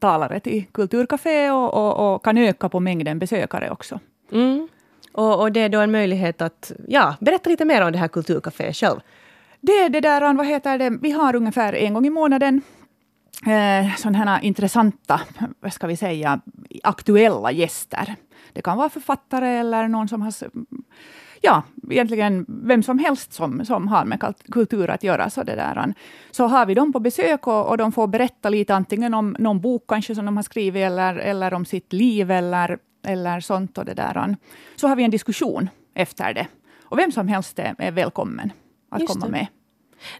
talare 0.00 0.40
till 0.40 0.64
kulturcafé 0.72 1.50
och, 1.50 1.74
och, 1.74 2.14
och 2.14 2.24
kan 2.24 2.38
öka 2.38 2.68
på 2.68 2.80
mängden 2.80 3.18
besökare 3.18 3.70
också. 3.70 4.00
Mm. 4.32 4.68
Och, 5.12 5.40
och, 5.40 5.52
det 5.52 5.60
är 5.60 5.68
då 5.68 5.80
en 5.80 5.90
möjlighet 5.90 6.42
att 6.42 6.72
ja, 6.88 7.14
berätta 7.20 7.50
lite 7.50 7.64
mer 7.64 7.82
om 7.82 7.92
det 7.92 7.98
här 7.98 8.08
kulturcaféet 8.08 8.76
själv. 8.76 9.00
Det 9.60 9.72
är 9.72 9.88
det 9.88 10.00
där, 10.00 10.34
vad 10.34 10.46
heter 10.46 10.78
det, 10.78 10.98
vi 11.02 11.10
har 11.10 11.36
ungefär 11.36 11.72
en 11.72 11.94
gång 11.94 12.06
i 12.06 12.10
månaden 12.10 12.62
eh, 13.46 13.96
sådana 13.96 14.18
här 14.18 14.44
intressanta, 14.44 15.20
vad 15.60 15.72
ska 15.72 15.86
vi 15.86 15.96
säga, 15.96 16.40
aktuella 16.82 17.52
gäster. 17.52 18.16
Det 18.52 18.62
kan 18.62 18.76
vara 18.78 18.88
författare 18.88 19.48
eller 19.48 19.88
någon 19.88 20.08
som 20.08 20.22
har 20.22 20.32
ja, 21.40 21.62
egentligen 21.90 22.46
vem 22.48 22.82
som 22.82 22.98
helst 22.98 23.32
som, 23.32 23.64
som 23.64 23.88
har 23.88 24.04
med 24.04 24.34
kultur 24.52 24.90
att 24.90 25.02
göra. 25.02 25.30
Så, 25.30 25.42
det 25.42 25.54
där. 25.54 25.94
så 26.30 26.46
har 26.46 26.66
vi 26.66 26.74
dem 26.74 26.92
på 26.92 27.00
besök 27.00 27.46
och, 27.46 27.68
och 27.68 27.76
de 27.76 27.92
får 27.92 28.06
berätta 28.06 28.48
lite 28.48 28.74
antingen 28.74 29.14
om 29.14 29.36
någon 29.38 29.60
bok 29.60 29.84
kanske 29.88 30.14
som 30.14 30.24
de 30.24 30.36
har 30.36 30.42
skrivit 30.42 30.82
eller, 30.82 31.14
eller 31.16 31.54
om 31.54 31.64
sitt 31.64 31.92
liv 31.92 32.30
eller, 32.30 32.78
eller 33.06 33.40
sånt. 33.40 33.78
Och 33.78 33.84
det 33.84 33.94
där. 33.94 34.36
Så 34.76 34.88
har 34.88 34.96
vi 34.96 35.04
en 35.04 35.10
diskussion 35.10 35.68
efter 35.94 36.34
det. 36.34 36.46
Och 36.84 36.98
vem 36.98 37.12
som 37.12 37.28
helst 37.28 37.58
är, 37.58 37.74
är 37.78 37.90
välkommen 37.90 38.52
att 38.90 39.00
Just 39.00 39.12
komma 39.12 39.26
det. 39.26 39.32
med. 39.32 39.46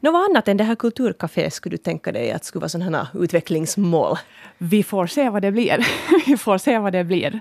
Nå, 0.00 0.12
vad 0.12 0.24
annat 0.24 0.48
än 0.48 0.56
det 0.56 0.64
här 0.64 0.74
kulturcaféet 0.74 1.52
skulle 1.52 1.72
du 1.72 1.82
tänka 1.82 2.12
dig 2.12 2.32
att 2.32 2.44
skulle 2.44 2.60
vara 2.60 2.68
sådana 2.68 2.98
här 3.12 3.22
utvecklingsmål? 3.24 4.16
Vi 4.58 4.82
får 4.82 5.06
se 5.06 5.30
vad 5.30 5.42
det 5.42 5.52
blir. 5.52 5.86
vi 6.26 6.36
får 6.36 6.58
se 6.58 6.78
vad 6.78 6.92
det 6.92 7.04
blir. 7.04 7.40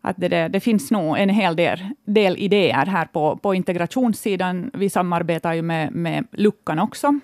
Att 0.00 0.16
det, 0.16 0.28
det, 0.28 0.48
det 0.48 0.60
finns 0.60 0.90
nog 0.90 1.18
en 1.18 1.28
hel 1.28 1.56
del, 1.56 1.78
del 2.04 2.36
idéer 2.36 2.86
här 2.86 3.06
på, 3.06 3.36
på 3.36 3.54
integrationssidan. 3.54 4.70
Vi 4.74 4.90
samarbetar 4.90 5.52
ju 5.52 5.62
med, 5.62 5.92
med 5.92 6.26
Luckan 6.32 6.78
också. 6.78 7.20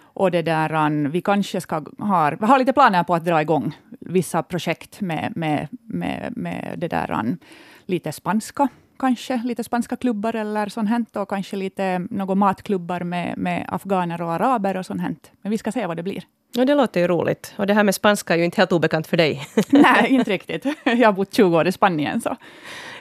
Och 0.00 0.30
det 0.30 0.42
där, 0.42 0.86
um, 0.86 1.10
vi 1.10 1.20
kanske 1.20 1.60
ska 1.60 1.84
ha, 1.98 2.30
vi 2.40 2.46
har 2.46 2.58
lite 2.58 2.72
planer 2.72 3.04
på 3.04 3.14
att 3.14 3.24
dra 3.24 3.42
igång 3.42 3.76
vissa 4.00 4.42
projekt 4.42 5.00
med, 5.00 5.32
med, 5.36 5.68
med, 5.70 6.32
med 6.36 6.74
det 6.76 6.88
där, 6.88 7.10
um, 7.10 7.38
lite 7.86 8.12
spanska 8.12 8.68
kanske, 8.98 9.42
lite 9.44 9.64
spanska 9.64 9.96
klubbar 9.96 10.36
eller 10.36 10.68
sånt 10.68 10.88
hänt, 10.88 11.16
och 11.16 11.28
kanske 11.28 11.56
lite 11.56 11.98
några 12.10 12.34
matklubbar 12.34 13.00
med, 13.00 13.38
med 13.38 13.64
afghaner 13.68 14.22
och 14.22 14.32
araber 14.32 14.76
och 14.76 14.86
sånt 14.86 15.00
hänt. 15.00 15.30
Men 15.42 15.50
vi 15.50 15.58
ska 15.58 15.72
se 15.72 15.86
vad 15.86 15.96
det 15.96 16.02
blir. 16.02 16.22
Ja, 16.52 16.64
det 16.64 16.74
låter 16.74 17.00
ju 17.00 17.06
roligt. 17.06 17.54
Och 17.56 17.66
det 17.66 17.74
här 17.74 17.84
med 17.84 17.94
spanska 17.94 18.34
är 18.34 18.38
ju 18.38 18.44
inte 18.44 18.60
helt 18.60 18.72
obekant 18.72 19.06
för 19.06 19.16
dig. 19.16 19.46
Nej, 19.70 20.06
inte 20.08 20.30
riktigt. 20.30 20.66
Jag 20.84 21.08
har 21.08 21.12
bott 21.12 21.34
20 21.34 21.56
år 21.56 21.66
i 21.66 21.72
Spanien. 21.72 22.20
Så. 22.20 22.36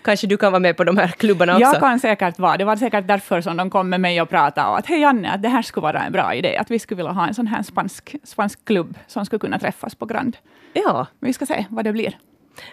Kanske 0.01 0.27
du 0.27 0.38
kan 0.38 0.51
vara 0.51 0.60
med 0.60 0.77
på 0.77 0.84
de 0.84 0.98
här 0.98 1.08
klubbarna 1.08 1.54
också? 1.54 1.66
Jag 1.66 1.80
kan 1.80 2.00
säkert 2.00 2.39
vara. 2.39 2.58
Det 2.58 2.66
var 2.66 2.75
säkert 2.75 3.08
därför 3.08 3.42
som 3.42 3.58
de 3.58 3.70
kom 3.70 3.89
med 3.89 4.01
mig 4.01 4.22
och 4.22 4.30
pratade. 4.30 4.68
Och 4.70 4.77
att, 4.77 4.86
Hej 4.86 5.01
Janne, 5.01 5.32
att 5.32 5.42
det 5.42 5.50
här 5.50 5.62
skulle 5.62 5.82
vara 5.82 6.04
en 6.04 6.12
bra 6.12 6.34
idé. 6.34 6.58
Att 6.58 6.72
vi 6.72 6.80
skulle 6.80 6.96
vilja 6.96 7.12
ha 7.12 7.27
en 7.27 7.34
sån 7.34 7.48
här 7.48 7.63
spansk, 7.63 8.16
spansk 8.24 8.66
klubb 8.66 8.98
som 9.08 9.25
skulle 9.25 9.39
kunna 9.39 9.60
träffas 9.60 9.96
på 9.96 10.06
Grand. 10.06 10.38
Ja. 10.74 11.08
Vi 11.20 11.34
ska 11.34 11.46
se 11.46 11.66
vad 11.70 11.86
det 11.86 11.92
blir. 11.92 12.18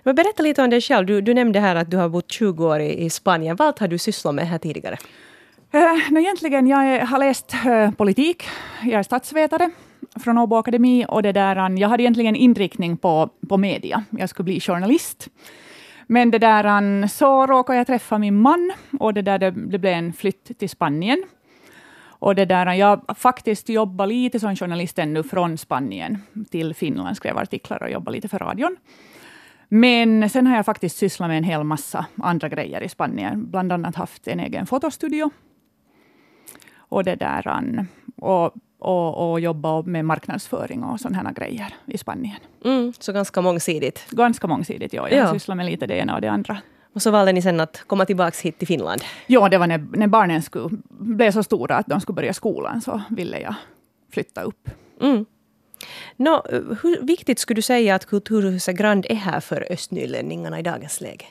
Men 0.03 0.15
berätta 0.15 0.43
lite 0.43 0.63
om 0.63 0.71
dig 0.71 0.81
själv. 0.81 1.07
Du, 1.07 1.21
du 1.21 1.35
nämnde 1.35 1.61
här 1.61 1.77
att 1.77 1.91
du 1.91 1.97
har 1.97 2.09
bott 2.09 2.33
20 2.33 2.67
år 2.67 2.81
i, 2.81 3.05
i 3.05 3.11
Spanien. 3.11 3.57
Vad 3.57 3.81
har 3.81 3.89
du 3.89 3.99
sysslat 3.99 4.35
med 4.35 4.49
här 4.49 4.59
tidigare? 4.59 4.97
Uh, 5.75 6.11
no, 6.11 6.19
egentligen, 6.19 6.67
jag 6.67 7.07
har 7.07 7.19
läst 7.19 7.55
uh, 7.67 7.91
politik. 7.91 8.45
Jag 8.83 8.99
är 8.99 9.03
statsvetare 9.03 9.71
från 10.25 10.39
Åbo 10.39 10.57
Akademi. 10.57 11.07
Och 11.09 11.23
det 11.23 11.33
där, 11.33 11.57
eh, 11.57 11.81
jag 11.81 11.89
hade 11.89 12.03
egentligen 12.03 12.37
inriktning 12.37 12.97
på, 12.97 13.31
på 13.49 13.57
media. 13.57 14.05
Jag 14.11 14.29
skulle 14.29 14.45
bli 14.45 14.61
journalist. 14.61 15.29
Men 16.07 16.31
det 16.31 16.39
där, 16.39 17.07
så 17.07 17.47
råkade 17.47 17.79
jag 17.79 17.87
träffa 17.87 18.19
min 18.19 18.37
man 18.37 18.73
och 19.01 19.15
det, 19.15 19.23
där, 19.23 19.39
det, 19.39 19.51
det 19.51 19.79
blev 19.79 19.93
en 19.93 20.13
flytt 20.13 20.59
till 20.59 20.71
Spanien. 20.71 21.25
Och 22.07 22.35
det 22.35 22.45
där, 22.45 22.73
jag 22.73 23.01
faktiskt 23.19 23.69
jobbar 23.69 24.07
lite 24.07 24.41
som 24.41 24.57
journalist 24.57 24.99
ännu 24.99 25.23
från 25.23 25.59
Spanien 25.59 26.23
till 26.51 26.75
Finland, 26.75 27.17
skrev 27.17 27.39
artiklar 27.39 27.83
och 27.83 27.91
jobbade 27.91 28.17
lite 28.17 28.29
för 28.29 28.39
radion. 28.39 28.77
Men 29.69 30.31
sen 30.31 30.47
har 30.47 30.57
jag 30.57 30.67
faktiskt 30.67 30.97
sysslat 30.97 31.29
med 31.29 31.39
en 31.39 31.45
hel 31.45 31.65
massa 31.65 32.07
andra 32.17 32.49
grejer 32.49 32.83
i 32.83 32.89
Spanien. 32.89 33.51
Bland 33.51 33.73
annat 33.73 33.97
haft 33.97 34.29
en 34.29 34.41
egen 34.41 34.67
fotostudio. 34.67 35.31
Och, 36.77 37.05
det 37.05 37.15
där, 37.15 37.65
och 38.17 38.55
och, 38.85 39.33
och 39.33 39.41
jobba 39.41 39.83
med 39.83 40.05
marknadsföring 40.05 40.85
och 40.85 41.01
sådana 41.01 41.33
grejer 41.33 41.75
i 41.87 41.99
Spanien. 41.99 42.37
Mm, 42.65 42.93
så 42.99 43.13
ganska 43.13 43.41
mångsidigt? 43.41 44.11
Ganska 44.11 44.47
mångsidigt, 44.47 44.93
ja. 44.95 45.09
Jag 45.09 45.19
ja. 45.19 45.33
sysslar 45.33 45.55
med 45.55 45.67
lite 45.67 45.87
det 45.87 45.95
ena 45.95 46.15
och 46.15 46.21
det 46.21 46.29
andra. 46.29 46.59
Och 46.95 47.03
så 47.03 47.11
valde 47.11 47.33
ni 47.33 47.43
sen 47.43 47.61
att 47.61 47.83
komma 47.87 48.05
tillbaka 48.05 48.37
hit 48.43 48.59
till 48.59 48.69
Finland? 48.69 49.03
Ja, 49.27 49.49
det 49.49 49.59
var 49.59 49.67
när, 49.67 49.87
när 49.93 50.07
barnen 50.07 50.43
skulle, 50.43 50.77
blev 50.89 51.31
så 51.31 51.43
stora 51.43 51.77
att 51.77 51.87
de 51.87 52.01
skulle 52.01 52.15
börja 52.15 52.35
skolan, 52.35 52.81
så 52.81 53.03
ville 53.11 53.41
jag 53.41 53.55
flytta 54.13 54.43
upp. 54.43 54.71
Mm. 55.01 55.25
No, 56.17 56.43
eh, 56.51 56.63
hur 56.83 57.07
viktigt 57.07 57.39
skulle 57.39 57.59
du 57.59 57.63
säga 57.63 57.95
att 57.95 58.07
Kulturhuset 58.07 58.77
Grand 58.77 59.07
är 59.09 59.15
här 59.15 59.41
för 59.41 59.73
östnylänningarna 59.73 60.59
i 60.59 60.63
dagens 60.63 61.01
läge? 61.01 61.25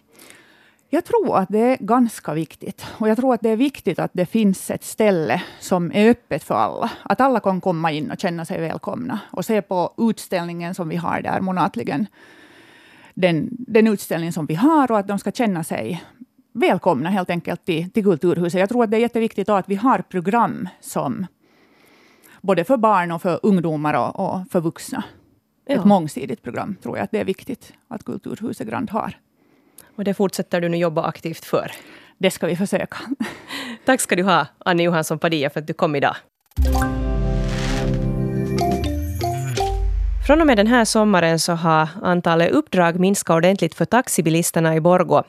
Jag 0.94 1.06
tror 1.06 1.38
att 1.38 1.50
det 1.50 1.60
är 1.60 1.78
ganska 1.80 2.34
viktigt. 2.34 2.86
Och 2.98 3.10
jag 3.10 3.18
tror 3.18 3.34
att 3.34 3.42
det 3.42 3.50
är 3.50 3.56
viktigt 3.56 4.00
att 4.00 4.12
det 4.14 4.26
finns 4.26 4.72
ett 4.72 4.84
ställe 4.84 5.44
som 5.60 5.92
är 5.94 6.10
öppet 6.10 6.44
för 6.44 6.56
alla. 6.56 6.92
Att 7.04 7.22
alla 7.22 7.40
kan 7.40 7.62
komma 7.62 7.92
in 7.92 8.12
och 8.12 8.20
känna 8.20 8.46
sig 8.46 8.62
välkomna. 8.62 9.20
Och 9.32 9.46
se 9.46 9.62
på 9.62 9.94
utställningen 9.98 10.76
som 10.76 10.90
vi 10.90 10.96
har 10.96 11.22
där 11.22 11.42
månatligen. 11.42 12.06
Den, 13.14 13.48
den 13.52 13.88
utställning 13.88 14.34
som 14.34 14.46
vi 14.46 14.56
har 14.56 14.92
och 14.92 15.00
att 15.00 15.08
de 15.08 15.20
ska 15.20 15.32
känna 15.32 15.64
sig 15.64 16.04
välkomna 16.54 17.10
helt 17.10 17.30
enkelt 17.30 17.66
till, 17.66 17.92
till 17.92 18.04
Kulturhuset. 18.04 18.60
Jag 18.60 18.70
tror 18.70 18.84
att 18.84 18.92
det 18.92 18.98
är 18.98 19.02
jätteviktigt 19.02 19.50
att 19.50 19.70
vi 19.70 19.76
har 19.76 20.00
program 20.00 20.70
som 20.82 21.26
både 22.44 22.64
för 22.64 22.78
barn 22.78 23.12
och 23.12 23.22
för 23.22 23.40
ungdomar 23.44 23.94
och, 23.94 24.20
och 24.20 24.52
för 24.52 24.62
vuxna. 24.62 25.04
Ja. 25.66 25.76
Ett 25.76 25.86
mångsidigt 25.86 26.44
program 26.44 26.76
tror 26.84 26.98
jag 26.98 27.04
att 27.04 27.12
det 27.12 27.20
är 27.20 27.26
viktigt 27.26 27.74
att 27.88 28.04
Kulturhuset 28.04 28.68
Grand 28.68 28.90
har. 28.90 29.18
Och 29.96 30.04
det 30.04 30.14
fortsätter 30.14 30.62
du 30.62 30.70
nu 30.70 30.78
jobba 30.78 31.04
aktivt 31.04 31.46
för? 31.46 31.72
Det 32.18 32.32
ska 32.32 32.48
vi 32.48 32.56
försöka. 32.56 32.98
Tack 33.86 34.02
ska 34.02 34.16
du 34.16 34.24
ha, 34.24 34.48
Annie 34.58 34.84
Johansson 34.84 35.20
Padilla, 35.20 35.50
för 35.50 35.60
att 35.60 35.68
du 35.68 35.74
kom 35.74 35.96
idag. 35.96 36.16
Från 40.28 40.42
och 40.42 40.48
med 40.48 40.58
den 40.58 40.68
här 40.68 40.86
sommaren 40.86 41.40
så 41.40 41.54
har 41.54 41.90
antalet 42.02 42.52
uppdrag 42.52 43.00
minskat 43.00 43.36
ordentligt 43.36 43.76
för 43.76 43.86
taxibilisterna 43.86 44.76
i 44.76 44.80
Borgo. 44.80 45.24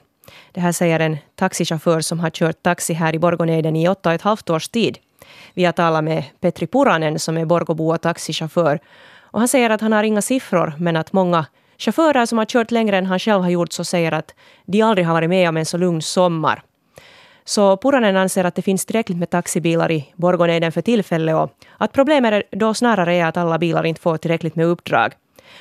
Det 0.52 0.60
här 0.60 0.72
säger 0.72 1.00
en 1.00 1.16
taxichaufför 1.34 2.00
som 2.00 2.20
har 2.20 2.30
kört 2.30 2.62
taxi 2.62 2.92
här 2.92 3.14
i 3.14 3.18
Borgonejden 3.18 3.76
i 3.76 3.88
åtta 3.88 4.08
och 4.08 4.14
ett 4.14 4.22
halvt 4.22 4.50
års 4.50 4.68
tid. 4.68 4.98
Vi 5.54 5.64
har 5.64 5.72
talat 5.72 6.04
med 6.04 6.24
Petri 6.40 6.66
Puranen 6.66 7.18
som 7.18 7.38
är 7.38 7.44
Borgobo 7.44 7.94
och 7.94 8.00
taxichaufför. 8.00 8.78
Och 9.20 9.38
han 9.38 9.48
säger 9.48 9.70
att 9.70 9.80
han 9.80 9.92
har 9.92 10.02
inga 10.02 10.22
siffror 10.22 10.72
men 10.78 10.96
att 10.96 11.12
många 11.12 11.46
Chaufförer 11.78 12.26
som 12.26 12.38
har 12.38 12.44
kört 12.44 12.70
längre 12.70 12.98
än 12.98 13.06
han 13.06 13.18
själv 13.18 13.42
har 13.42 13.50
gjort 13.50 13.72
så 13.72 13.84
säger 13.84 14.12
att 14.12 14.34
de 14.66 14.82
aldrig 14.82 15.06
har 15.06 15.14
varit 15.14 15.28
med 15.28 15.48
om 15.48 15.56
en 15.56 15.66
så 15.66 15.76
lugn 15.76 16.02
sommar. 16.02 16.62
Så 17.44 17.76
Puranen 17.76 18.16
anser 18.16 18.44
att 18.44 18.54
det 18.54 18.62
finns 18.62 18.86
tillräckligt 18.86 19.18
med 19.18 19.30
taxibilar 19.30 19.90
i 19.90 20.12
Borgonejden 20.16 20.72
för 20.72 20.82
tillfället 20.82 21.34
och 21.34 21.50
att 21.78 21.92
problemet 21.92 22.42
då 22.50 22.74
snarare 22.74 23.14
är 23.14 23.26
att 23.26 23.36
alla 23.36 23.58
bilar 23.58 23.86
inte 23.86 24.00
får 24.00 24.16
tillräckligt 24.16 24.56
med 24.56 24.66
uppdrag. 24.66 25.12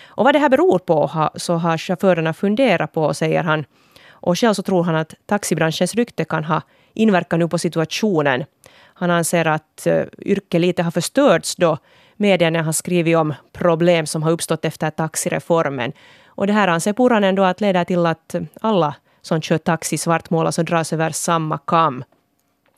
Och 0.05 0.23
vad 0.23 0.35
det 0.35 0.39
här 0.39 0.49
beror 0.49 0.79
på 0.79 1.29
så 1.35 1.53
har 1.53 1.77
chaufförerna 1.77 2.33
funderat 2.33 2.93
på, 2.93 3.13
säger 3.13 3.43
han. 3.43 3.65
Och 4.09 4.37
själv 4.37 4.53
så 4.53 4.63
tror 4.63 4.83
han 4.83 4.95
att 4.95 5.13
taxibranschens 5.25 5.95
rykte 5.95 6.25
kan 6.25 6.43
ha 6.43 6.61
inverkan 6.93 7.39
nu 7.39 7.47
på 7.47 7.57
situationen. 7.57 8.45
Han 8.93 9.11
anser 9.11 9.47
att 9.47 9.87
eh, 9.87 10.03
yrket 10.19 10.61
lite 10.61 10.83
har 10.83 10.91
förstörts 10.91 11.55
då 11.55 11.77
medierna 12.15 12.63
har 12.63 12.71
skrivit 12.71 13.17
om 13.17 13.33
problem 13.51 14.05
som 14.05 14.23
har 14.23 14.31
uppstått 14.31 14.65
efter 14.65 14.89
taxireformen. 14.89 15.91
Och 16.25 16.47
det 16.47 16.53
här 16.53 16.67
anser 16.67 16.93
Puranen 16.93 17.35
då 17.35 17.43
att 17.43 17.61
leder 17.61 17.83
till 17.83 18.05
att 18.05 18.35
alla 18.61 18.95
som 19.21 19.41
kör 19.41 19.57
taxi 19.57 19.97
svartmålas 19.97 20.59
och 20.59 20.65
dras 20.65 20.93
över 20.93 21.09
samma 21.09 21.57
kam. 21.57 22.03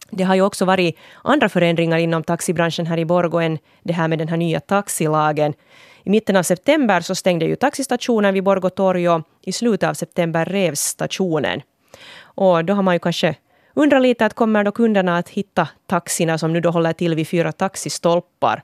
Det 0.09 0.23
har 0.23 0.35
ju 0.35 0.41
också 0.41 0.65
varit 0.65 0.97
andra 1.23 1.49
förändringar 1.49 1.97
inom 1.97 2.23
taxibranschen 2.23 2.85
här 2.85 2.97
i 2.97 3.05
Borgå 3.05 3.39
än 3.39 3.57
det 3.83 3.93
här 3.93 4.07
med 4.07 4.19
den 4.19 4.27
här 4.27 4.37
nya 4.37 4.59
taxilagen. 4.59 5.53
I 6.03 6.09
mitten 6.09 6.35
av 6.35 6.43
september 6.43 7.01
så 7.01 7.15
stängde 7.15 7.45
ju 7.45 7.55
taxistationen 7.55 8.33
vid 8.33 8.43
Borgå 8.43 8.69
torg 8.69 9.09
och 9.09 9.21
i 9.41 9.51
slutet 9.51 9.89
av 9.89 9.93
september 9.93 10.45
revs 10.45 10.79
stationen. 10.79 11.61
Och 12.21 12.65
då 12.65 12.73
har 12.73 12.83
man 12.83 12.95
ju 12.95 12.99
kanske 12.99 13.35
Undrar 13.77 13.99
lite 13.99 14.25
att 14.25 14.33
kommer 14.33 14.63
då 14.63 14.71
kunderna 14.71 15.17
att 15.17 15.29
hitta 15.29 15.67
taxierna 15.87 16.37
som 16.37 16.53
nu 16.53 16.61
då 16.61 16.69
håller 16.69 16.93
till 16.93 17.15
vid 17.15 17.27
fyra 17.27 17.51
taxistolpar. 17.51 18.63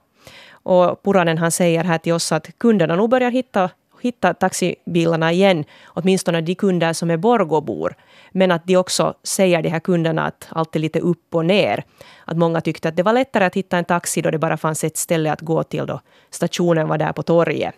Och 0.51 1.03
Puranen 1.03 1.37
han 1.37 1.51
säger 1.51 1.83
här 1.83 1.97
till 1.97 2.13
oss 2.13 2.31
att 2.31 2.57
kunderna 2.57 2.95
nog 2.95 3.09
börjar 3.09 3.31
hitta 3.31 3.69
hitta 4.01 4.33
taxibilarna 4.33 5.31
igen, 5.31 5.65
åtminstone 5.85 6.41
de 6.41 6.55
kunder 6.55 6.93
som 6.93 7.11
är 7.11 7.17
Borgåbor. 7.17 7.95
Men 8.31 8.51
att 8.51 8.67
de 8.67 8.77
också 8.77 9.13
säger 9.23 9.61
de 9.61 9.69
här 9.69 9.79
kunderna 9.79 10.25
att 10.25 10.47
allt 10.49 10.75
är 10.75 10.79
lite 10.79 10.99
upp 10.99 11.35
och 11.35 11.45
ner. 11.45 11.83
Att 12.25 12.37
många 12.37 12.61
tyckte 12.61 12.89
att 12.89 12.95
det 12.95 13.03
var 13.03 13.13
lättare 13.13 13.45
att 13.45 13.55
hitta 13.55 13.77
en 13.77 13.85
taxi 13.85 14.21
då 14.21 14.31
det 14.31 14.37
bara 14.37 14.57
fanns 14.57 14.83
ett 14.83 14.97
ställe 14.97 15.31
att 15.31 15.41
gå 15.41 15.63
till 15.63 15.85
då 15.85 16.01
stationen 16.29 16.87
var 16.87 16.97
där 16.97 17.13
på 17.13 17.23
torget. 17.23 17.75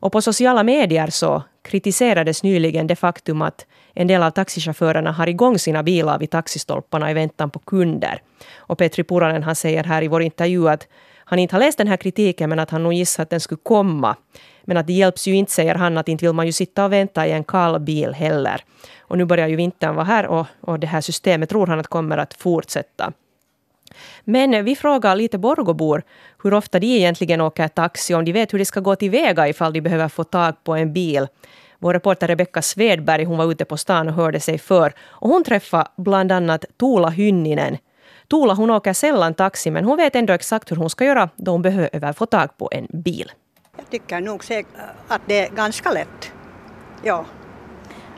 Och 0.00 0.12
på 0.12 0.22
sociala 0.22 0.62
medier 0.62 1.06
så 1.06 1.42
kritiserades 1.62 2.42
nyligen 2.42 2.86
det 2.86 2.96
faktum 2.96 3.42
att 3.42 3.66
en 3.94 4.06
del 4.06 4.22
av 4.22 4.30
taxichaufförerna 4.30 5.12
har 5.12 5.26
igång 5.26 5.58
sina 5.58 5.82
bilar 5.82 6.18
vid 6.18 6.30
taxistolparna 6.30 7.10
i 7.10 7.14
väntan 7.14 7.50
på 7.50 7.58
kunder. 7.58 8.22
Och 8.56 8.78
Petri 8.78 9.04
Puranen 9.04 9.42
han 9.42 9.56
säger 9.56 9.84
här 9.84 10.02
i 10.02 10.08
vår 10.08 10.22
intervju 10.22 10.68
att 10.68 10.86
han 11.28 11.38
inte 11.38 11.54
har 11.54 11.60
läst 11.60 11.78
den 11.78 11.88
här 11.88 11.96
kritiken 11.96 12.50
men 12.50 12.58
att 12.58 12.70
han 12.70 12.82
nog 12.82 12.92
gissar 12.92 13.22
att 13.22 13.30
den 13.30 13.40
skulle 13.40 13.60
komma. 13.62 14.16
Men 14.64 14.76
att 14.76 14.86
det 14.86 14.92
hjälps 14.92 15.26
ju 15.26 15.34
inte, 15.34 15.52
säger 15.52 15.74
han, 15.74 15.98
att 15.98 16.08
inte 16.08 16.24
vill 16.24 16.34
man 16.34 16.46
ju 16.46 16.52
sitta 16.52 16.84
och 16.84 16.92
vänta 16.92 17.26
i 17.26 17.32
en 17.32 17.44
kall 17.44 17.80
bil 17.80 18.12
heller. 18.12 18.64
Och 19.00 19.18
nu 19.18 19.24
börjar 19.24 19.48
ju 19.48 19.56
vintern 19.56 19.94
vara 19.94 20.04
här 20.04 20.26
och, 20.26 20.46
och 20.60 20.80
det 20.80 20.86
här 20.86 21.00
systemet 21.00 21.48
tror 21.48 21.66
han 21.66 21.80
att 21.80 21.86
kommer 21.86 22.18
att 22.18 22.34
fortsätta. 22.34 23.12
Men 24.24 24.64
vi 24.64 24.76
frågar 24.76 25.16
lite 25.16 25.38
Borgobor 25.38 26.02
hur 26.42 26.54
ofta 26.54 26.78
de 26.78 26.86
egentligen 26.86 27.40
åker 27.40 27.68
taxi, 27.68 28.14
om 28.14 28.24
de 28.24 28.32
vet 28.32 28.52
hur 28.52 28.58
de 28.58 28.64
ska 28.64 28.80
gå 28.80 28.96
tillväga 28.96 29.48
ifall 29.48 29.72
de 29.72 29.80
behöver 29.80 30.08
få 30.08 30.24
tag 30.24 30.64
på 30.64 30.74
en 30.74 30.92
bil. 30.92 31.26
Vår 31.78 31.92
reporter 31.94 32.28
Rebecka 32.28 32.62
Svedberg 32.62 33.24
hon 33.24 33.38
var 33.38 33.50
ute 33.50 33.64
på 33.64 33.76
stan 33.76 34.08
och 34.08 34.14
hörde 34.14 34.40
sig 34.40 34.58
för. 34.58 34.92
Och 35.00 35.28
hon 35.28 35.44
träffade 35.44 35.88
bland 35.96 36.32
annat 36.32 36.64
Tuula 36.78 37.08
Hynninen 37.08 37.78
Tuula 38.28 38.54
hon 38.54 38.70
åker 38.70 38.92
sällan 38.92 39.34
taxi 39.34 39.70
men 39.70 39.84
hon 39.84 39.96
vet 39.96 40.16
ändå 40.16 40.32
exakt 40.32 40.70
hur 40.70 40.76
hon 40.76 40.90
ska 40.90 41.04
göra 41.04 41.28
då 41.36 41.50
hon 41.50 41.62
behöver 41.62 42.12
få 42.12 42.26
tag 42.26 42.56
på 42.58 42.68
en 42.72 42.86
bil. 42.90 43.32
Jag 43.76 43.90
tycker 43.90 44.20
nog 44.20 44.42
att 45.08 45.22
det 45.26 45.40
är 45.40 45.50
ganska 45.50 45.90
lätt. 45.90 46.32
Ja. 47.02 47.24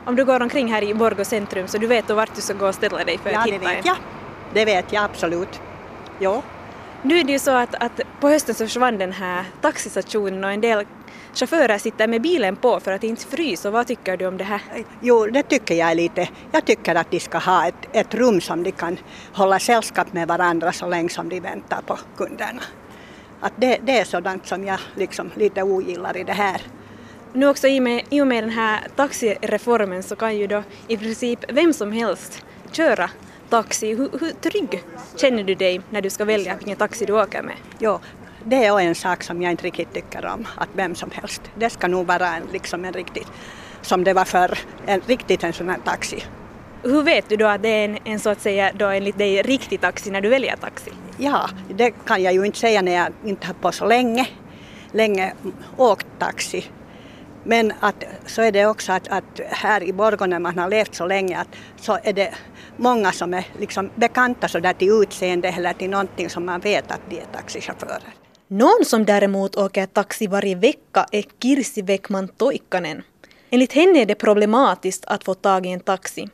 Om 0.05 0.15
du 0.15 0.25
går 0.25 0.41
omkring 0.41 0.73
här 0.73 0.83
i 0.83 0.93
Borgå 0.93 1.25
centrum 1.25 1.67
så 1.67 1.77
du 1.77 1.87
vet 1.87 2.07
då 2.07 2.13
vart 2.13 2.35
du 2.35 2.41
ska 2.41 2.53
gå 2.53 2.67
och 2.67 2.75
ställa 2.75 3.03
dig 3.03 3.17
för 3.17 3.29
ja, 3.29 3.39
att 3.39 3.47
hitta 3.47 3.73
en? 3.73 3.81
Ja, 3.83 3.95
det 4.53 4.65
vet 4.65 4.93
jag. 4.93 5.03
Absolut. 5.03 5.61
Ja. 6.19 6.41
Nu 7.01 7.19
är 7.19 7.23
det 7.23 7.31
ju 7.31 7.39
så 7.39 7.51
att, 7.51 7.75
att 7.75 8.01
på 8.19 8.29
hösten 8.29 8.55
så 8.55 8.65
försvann 8.65 8.97
den 8.97 9.11
här 9.11 9.45
taxistationen 9.61 10.43
och 10.43 10.51
en 10.51 10.61
del 10.61 10.85
chaufförer 11.33 11.77
sitter 11.77 12.07
med 12.07 12.21
bilen 12.21 12.55
på 12.55 12.79
för 12.79 12.91
att 12.91 13.03
inte 13.03 13.25
frysa. 13.25 13.71
Vad 13.71 13.87
tycker 13.87 14.17
du 14.17 14.25
om 14.25 14.37
det 14.37 14.43
här? 14.43 14.61
Jo, 15.01 15.25
det 15.25 15.43
tycker 15.43 15.75
jag 15.75 15.97
lite. 15.97 16.29
Jag 16.51 16.65
tycker 16.65 16.95
att 16.95 17.11
de 17.11 17.19
ska 17.19 17.37
ha 17.37 17.67
ett, 17.67 17.87
ett 17.91 18.13
rum 18.13 18.41
som 18.41 18.63
de 18.63 18.71
kan 18.71 18.97
hålla 19.33 19.59
sällskap 19.59 20.13
med 20.13 20.27
varandra 20.27 20.71
så 20.71 20.87
länge 20.87 21.09
som 21.09 21.29
de 21.29 21.39
väntar 21.39 21.81
på 21.81 21.97
kunderna. 22.17 22.61
Att 23.39 23.53
det, 23.55 23.79
det 23.83 23.99
är 23.99 24.05
sådant 24.05 24.47
som 24.47 24.63
jag 24.63 24.79
liksom 24.95 25.31
lite 25.35 25.63
ogillar 25.63 26.17
i 26.17 26.23
det 26.23 26.33
här. 26.33 26.61
Nu 27.33 27.47
också 27.47 27.67
i 27.67 27.79
och, 27.79 27.83
med, 27.83 28.03
i 28.09 28.21
och 28.21 28.27
med 28.27 28.43
den 28.43 28.49
här 28.49 28.87
taxireformen 28.95 30.03
så 30.03 30.15
kan 30.15 30.37
ju 30.37 30.47
då 30.47 30.63
i 30.87 30.97
princip 30.97 31.39
vem 31.51 31.73
som 31.73 31.91
helst 31.91 32.45
köra 32.71 33.09
taxi. 33.49 33.95
Hur, 33.95 34.09
hur 34.19 34.31
trygg 34.31 34.83
känner 35.15 35.43
du 35.43 35.55
dig 35.55 35.81
när 35.89 36.01
du 36.01 36.09
ska 36.09 36.25
välja 36.25 36.55
vilken 36.55 36.75
taxi 36.75 37.05
du 37.05 37.13
åker 37.13 37.41
med? 37.41 37.55
Jo, 37.79 37.99
det 38.43 38.65
är 38.65 38.79
en 38.79 38.95
sak 38.95 39.23
som 39.23 39.41
jag 39.41 39.51
inte 39.51 39.63
riktigt 39.63 39.93
tycker 39.93 40.25
om, 40.25 40.47
att 40.55 40.69
vem 40.73 40.95
som 40.95 41.11
helst. 41.11 41.41
Det 41.55 41.69
ska 41.69 41.87
nog 41.87 42.07
vara 42.07 42.35
en, 42.35 42.43
liksom 42.53 42.85
en 42.85 42.93
riktigt, 42.93 43.27
som 43.81 44.03
det 44.03 44.13
var 44.13 44.25
förr, 44.25 44.57
en 44.85 45.01
riktigt 45.05 45.43
en 45.43 45.53
sån 45.53 45.69
här 45.69 45.79
taxi. 45.85 46.23
Hur 46.83 47.03
vet 47.03 47.29
du 47.29 47.35
då 47.35 47.45
att 47.45 47.61
det 47.61 47.69
är 47.69 47.85
en, 47.85 47.97
en 48.03 48.19
så 48.19 48.29
att 48.29 48.41
säga 48.41 48.71
då 48.75 48.85
enligt 48.85 49.17
dig 49.17 49.41
riktig 49.41 49.81
taxi 49.81 50.11
när 50.11 50.21
du 50.21 50.29
väljer 50.29 50.55
taxi? 50.55 50.91
Ja, 51.17 51.49
det 51.69 51.91
kan 51.91 52.23
jag 52.23 52.33
ju 52.33 52.45
inte 52.45 52.59
säga 52.59 52.81
när 52.81 52.91
jag 52.91 53.07
inte 53.25 53.47
har 53.47 53.53
på 53.53 53.71
så 53.71 53.85
länge, 53.85 54.27
länge 54.91 55.33
åkt 55.77 56.07
taxi. 56.19 56.65
Men 57.43 57.73
att, 57.79 58.03
så 58.25 58.41
är 58.41 58.51
det 58.51 58.65
också 58.65 58.91
att, 58.91 59.07
att 59.07 59.39
här 59.49 59.83
i 59.83 59.93
Borgå 59.93 60.25
när 60.25 60.39
man 60.39 60.57
har 60.57 60.69
levt 60.69 60.95
så 60.95 61.05
länge 61.05 61.39
att, 61.39 61.47
så 61.81 61.99
är 62.03 62.13
det 62.13 62.33
många 62.77 63.11
som 63.11 63.33
är 63.33 63.45
liksom 63.59 63.89
bekanta 63.95 64.47
så 64.47 64.59
där 64.59 64.73
till 64.73 64.89
utseende 65.03 65.47
eller 65.47 65.73
till 65.73 65.89
någonting 65.89 66.29
som 66.29 66.45
man 66.45 66.59
vet 66.59 66.91
att 66.91 67.01
de 67.09 67.19
är 67.19 67.25
taxichaufförer. 67.25 68.13
Någon 68.47 68.85
som 68.85 69.05
däremot 69.05 69.55
åker 69.55 69.85
taxi 69.85 70.27
varje 70.27 70.55
vecka 70.55 71.05
är 71.11 71.23
Kirsi 71.41 71.81
Väckman 71.81 72.27
Toikkanen. 72.27 73.03
Enligt 73.49 73.73
henne 73.73 74.01
är 74.01 74.05
det 74.05 74.15
problematiskt 74.15 75.05
att 75.05 75.23
få 75.23 75.33
tag 75.33 75.65
i 75.65 75.69
en 75.69 75.79
taxi. 75.79 76.29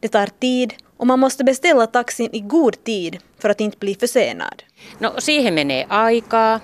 Det 0.00 0.08
tar 0.08 0.26
tid 0.26 0.74
och 0.96 1.06
man 1.06 1.20
måste 1.20 1.44
beställa 1.44 1.86
taxin 1.86 2.30
i 2.32 2.40
god 2.40 2.84
tid 2.84 3.18
för 3.38 3.50
att 3.50 3.60
inte 3.60 3.76
bli 3.78 3.94
försenad. 3.94 4.62
No 4.98 5.08
siihen 5.18 5.54
menee 5.54 5.86
aikaa, 5.88 6.60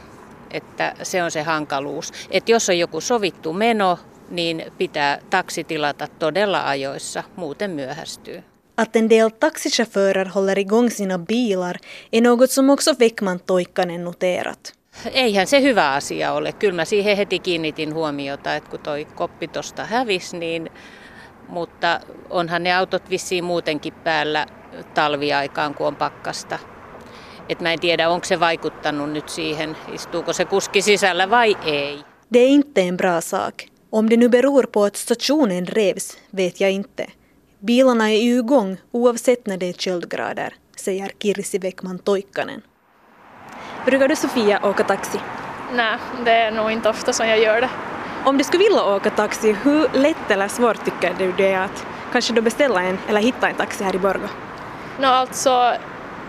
että 0.51 0.95
se 1.03 1.23
on 1.23 1.31
se 1.31 1.43
hankaluus. 1.43 2.13
Että 2.31 2.53
jos 2.53 2.69
on 2.69 2.79
joku 2.79 3.01
sovittu 3.01 3.53
meno, 3.53 3.99
niin 4.31 4.73
pitää 4.79 5.19
taksi 5.31 5.65
tilata 5.65 6.09
todella 6.19 6.69
ajoissa, 6.69 7.25
muuten 7.37 7.71
myöhästyy. 7.71 8.45
Att 8.77 8.97
en 8.97 9.11
del 9.11 9.29
taxichaufförer 9.29 10.29
håller 10.29 10.59
igång 10.59 10.91
sina 10.91 11.19
bilar 11.19 11.77
är 12.13 12.21
något 12.21 12.51
som 12.51 12.71
också 12.71 12.95
Väckman 12.99 13.41
Toikkanen 13.47 14.05
noterat. 14.05 14.73
Eihän 15.13 15.47
se 15.47 15.63
hyvä 15.63 15.93
asia 15.93 16.33
ole. 16.33 16.53
Kyllä 16.53 16.75
mä 16.75 16.85
siihen 16.85 17.17
heti 17.17 17.39
kiinnitin 17.39 17.95
huomiota, 17.95 18.55
että 18.57 18.71
kun 18.71 18.81
toi 18.81 19.05
koppi 19.05 19.49
tosta 19.49 19.85
hävisi, 19.85 20.39
niin 20.39 20.71
mutta 21.49 22.01
onhan 22.31 22.63
ne 22.63 22.75
autot 22.75 23.11
vissiin 23.11 23.45
muutenkin 23.45 23.93
päällä 23.93 24.47
talviaikaan, 24.95 25.75
kun 25.75 25.87
on 25.87 25.97
pakkasta. 25.97 26.59
Et 27.49 27.61
mä 27.61 27.73
en 27.73 27.81
tiedä, 27.81 28.09
onko 28.09 28.25
se 28.25 28.41
vaikuttanut 28.41 29.11
nyt 29.11 29.29
siihen, 29.29 29.77
istuuko 29.93 30.33
se 30.33 30.45
kuski 30.45 30.83
sisällä 30.83 31.31
vai 31.31 31.57
ei. 31.65 32.05
Det 32.33 32.39
är 32.39 32.49
inte 32.49 32.81
en 32.81 32.97
bra 32.97 33.21
sak. 33.21 33.55
Om 33.91 34.11
det 34.11 34.17
nu 34.17 34.29
beror 34.29 34.67
på 34.67 34.85
att 34.85 34.97
stationen 34.97 35.67
revs 35.67 36.19
vet 36.31 36.61
jag 36.61 36.71
inte. 36.71 37.07
Bilarna 37.67 38.11
är 38.11 38.23
ju 38.23 38.39
igång 38.39 38.77
oavsett 38.93 39.47
när 39.47 39.57
det 39.57 39.69
är 39.69 39.73
köldgrader, 39.73 40.55
säger 40.77 41.11
Kirsi 41.23 41.59
Väckman 41.59 41.99
Toikkanen. 41.99 42.63
Brukar 43.85 44.09
du 44.09 44.17
Sofia 44.17 44.61
åka 44.63 44.85
taxi? 44.85 45.19
Nej, 45.73 45.99
det 46.25 46.31
är 46.31 46.51
nog 46.51 46.73
inte 46.73 46.89
ofta 46.89 47.13
som 47.13 47.29
jag 47.29 47.39
gör 47.39 47.61
det. 47.61 47.71
Om 48.25 48.39
du 48.39 48.45
skulle 48.45 48.65
vilja 48.65 48.85
åka 48.85 49.11
taxi, 49.11 49.57
hur 49.63 49.89
lätt 49.93 50.31
eller 50.31 50.49
svårt 50.49 50.85
tycker 50.85 51.15
du 51.19 51.33
det 51.33 51.53
är 51.53 51.65
att 51.65 51.87
kanske 52.13 52.33
då 52.33 52.43
beställa 52.43 52.83
en 52.83 52.99
eller 53.09 53.21
hitta 53.21 53.49
en 53.49 53.55
taxi 53.55 53.85
här 53.85 53.95
i 53.95 53.99
Borgå? 53.99 54.29
No, 54.99 55.07
alltså, 55.07 55.73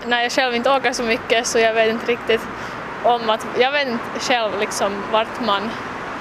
när 0.05 0.21
jag 0.21 0.31
själv 0.31 0.55
inte 0.55 0.69
åker 0.69 0.93
så 0.93 1.03
mycket 1.03 1.47
så 1.47 1.59
jag 1.59 1.73
vet 1.73 1.89
inte 1.89 2.11
riktigt 2.11 2.41
om 3.03 3.29
att, 3.29 3.47
jag 3.59 3.71
vet 3.71 3.87
inte 3.87 4.19
själv 4.19 4.59
liksom 4.59 5.03
vart 5.11 5.45
man, 5.45 5.69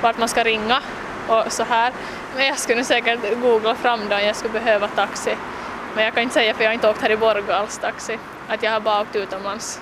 vart 0.03 0.19
man 0.19 0.29
ska 0.29 0.45
ringa 0.45 0.81
och 1.29 1.53
så 1.53 1.63
här. 1.65 1.93
Men 2.37 2.47
jag 2.47 2.59
skulle 2.59 2.85
säkert 2.85 3.41
googla 3.43 3.75
fram 3.75 4.01
då 4.09 4.17
om 4.17 4.23
jag 4.23 4.37
skulle 4.37 4.53
behöva 4.53 4.89
taxi. 4.89 5.37
Men 5.95 6.05
jag 6.05 6.15
kan 6.15 6.23
inte 6.23 6.35
säga 6.35 6.55
för 6.55 6.63
jag 6.63 6.71
har 6.71 6.75
inte 6.75 6.91
åkt 6.91 7.03
här 7.03 7.11
i 7.11 7.17
Borgå 7.17 7.53
alls 7.53 7.79
taxi, 7.79 8.19
att 8.49 8.63
jag 8.63 8.71
har 8.71 8.81
bara 8.81 9.01
åkt 9.01 9.17
utomlands. 9.17 9.81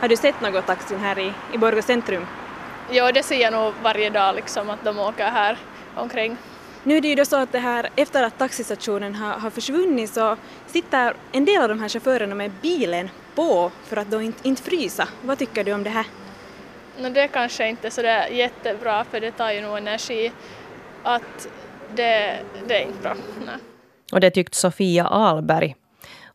Har 0.00 0.08
du 0.08 0.16
sett 0.16 0.40
något 0.40 0.66
taxin 0.66 0.98
här 0.98 1.18
i, 1.18 1.32
i 1.52 1.58
Borgå 1.58 1.82
centrum? 1.82 2.26
Jo, 2.90 3.10
det 3.14 3.22
ser 3.22 3.40
jag 3.40 3.52
nog 3.52 3.74
varje 3.82 4.10
dag 4.10 4.34
liksom 4.34 4.70
att 4.70 4.84
de 4.84 4.98
åker 4.98 5.24
här 5.24 5.58
omkring. 5.94 6.36
Nu 6.88 6.96
är 6.96 7.00
det 7.00 7.08
ju 7.08 7.14
då 7.14 7.24
så 7.24 7.36
att 7.36 7.52
det 7.52 7.58
här, 7.58 7.88
efter 7.96 8.22
att 8.22 8.38
taxistationen 8.38 9.14
har, 9.14 9.32
har 9.32 9.50
försvunnit 9.50 10.10
så 10.10 10.36
sitter 10.66 11.14
en 11.32 11.44
del 11.44 11.62
av 11.62 11.68
de 11.68 11.80
här 11.80 11.88
chaufförerna 11.88 12.34
med 12.34 12.50
bilen 12.62 13.10
på 13.34 13.70
för 13.84 13.96
att 13.96 14.10
då 14.10 14.22
inte, 14.22 14.48
inte 14.48 14.62
frysa. 14.62 15.08
Vad 15.22 15.38
tycker 15.38 15.64
du 15.64 15.72
om 15.72 15.84
det 15.84 15.90
här? 15.90 16.06
No, 16.98 17.08
det 17.08 17.28
kanske 17.28 17.68
inte 17.68 17.86
är 17.86 17.90
så 17.90 18.02
där 18.02 18.28
jättebra 18.28 19.04
för 19.04 19.20
det 19.20 19.30
tar 19.30 19.52
ju 19.52 19.60
nog 19.60 19.78
energi. 19.78 20.32
Att 21.02 21.48
det, 21.94 22.38
det 22.66 22.82
är 22.82 22.86
inte 22.86 23.02
bra. 23.02 23.14
Nej. 23.46 23.56
Och 24.12 24.20
det 24.20 24.30
tyckte 24.30 24.56
Sofia 24.56 25.06
Alberg. 25.06 25.76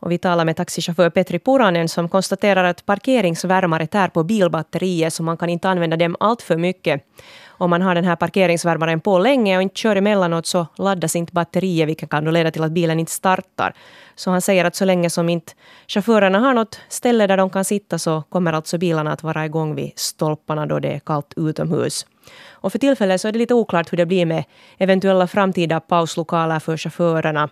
Och 0.04 0.12
vi 0.12 0.18
talar 0.18 0.46
med 0.46 0.56
taxichaufför 0.56 1.10
Petri 1.10 1.40
Puranen 1.40 1.90
som 1.90 2.10
konstaterar 2.10 2.64
att 2.64 2.86
parkeringsvärmare 2.86 3.88
tär 3.88 4.08
på 4.08 4.24
bilbatterier 4.24 5.10
så 5.10 5.24
man 5.24 5.38
kan 5.38 5.50
inte 5.50 5.70
använda 5.70 5.98
dem 5.98 6.16
allt 6.20 6.42
för 6.42 6.58
mycket. 6.58 7.06
Om 7.48 7.70
man 7.70 7.82
har 7.82 7.96
den 7.96 8.06
här 8.06 8.16
parkeringsvärmaren 8.16 9.02
på 9.02 9.20
länge 9.20 9.58
och 9.58 9.64
inte 9.64 9.80
kör 9.80 9.96
emellanåt 9.96 10.46
så 10.46 10.68
laddas 10.76 11.16
inte 11.16 11.34
batteriet 11.34 11.88
vilket 11.88 12.10
kan 12.10 12.26
då 12.26 12.32
leda 12.32 12.52
till 12.52 12.64
att 12.64 12.72
bilen 12.72 13.00
inte 13.00 13.12
startar. 13.12 13.74
Så 14.16 14.32
han 14.32 14.42
säger 14.42 14.66
att 14.66 14.76
så 14.76 14.86
länge 14.86 15.10
som 15.10 15.30
inte 15.30 15.54
chaufförerna 15.88 16.40
har 16.40 16.54
något 16.54 16.80
ställe 16.90 17.28
där 17.28 17.38
de 17.38 17.50
kan 17.50 17.66
sitta 17.66 18.00
så 18.00 18.24
kommer 18.30 18.54
alltså 18.54 18.78
bilarna 18.78 19.12
att 19.12 19.24
vara 19.24 19.46
igång 19.46 19.76
vid 19.76 19.92
stolparna 19.96 20.66
då 20.66 20.80
det 20.80 20.92
är 20.94 21.00
kallt 21.00 21.34
utomhus. 21.36 22.06
Och 22.52 22.72
för 22.72 22.80
tillfället 22.80 23.22
så 23.22 23.28
är 23.28 23.32
det 23.32 23.40
lite 23.40 23.54
oklart 23.54 23.92
hur 23.92 23.98
det 23.98 24.06
blir 24.06 24.26
med 24.26 24.44
eventuella 24.78 25.28
framtida 25.28 25.80
pauslokaler 25.80 26.60
för 26.60 26.78
chaufförerna. 26.78 27.50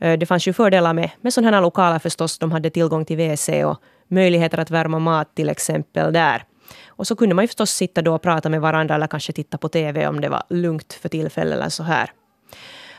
Eh, 0.00 0.18
det 0.18 0.26
fanns 0.26 0.48
ju 0.48 0.52
fördelar 0.52 0.92
med, 0.92 1.10
med 1.20 1.32
sådana 1.32 1.56
här 1.56 1.62
lokaler 1.62 1.98
förstås. 1.98 2.38
De 2.38 2.52
hade 2.52 2.70
tillgång 2.70 3.04
till 3.04 3.16
WC 3.16 3.48
och 3.48 3.82
möjligheter 4.08 4.58
att 4.58 4.70
värma 4.70 4.98
mat 4.98 5.34
till 5.34 5.48
exempel 5.48 6.12
där. 6.12 6.44
Och 6.86 7.06
så 7.06 7.16
kunde 7.16 7.34
man 7.34 7.44
ju 7.44 7.48
förstås 7.48 7.70
sitta 7.70 8.02
då 8.02 8.14
och 8.14 8.22
prata 8.22 8.48
med 8.48 8.60
varandra 8.60 8.94
eller 8.94 9.06
kanske 9.06 9.32
titta 9.32 9.58
på 9.58 9.68
TV 9.68 10.06
om 10.06 10.20
det 10.20 10.28
var 10.28 10.42
lugnt 10.48 10.92
för 10.92 11.08
tillfället 11.08 11.54
eller 11.54 11.68
så 11.68 11.82
här. 11.82 12.10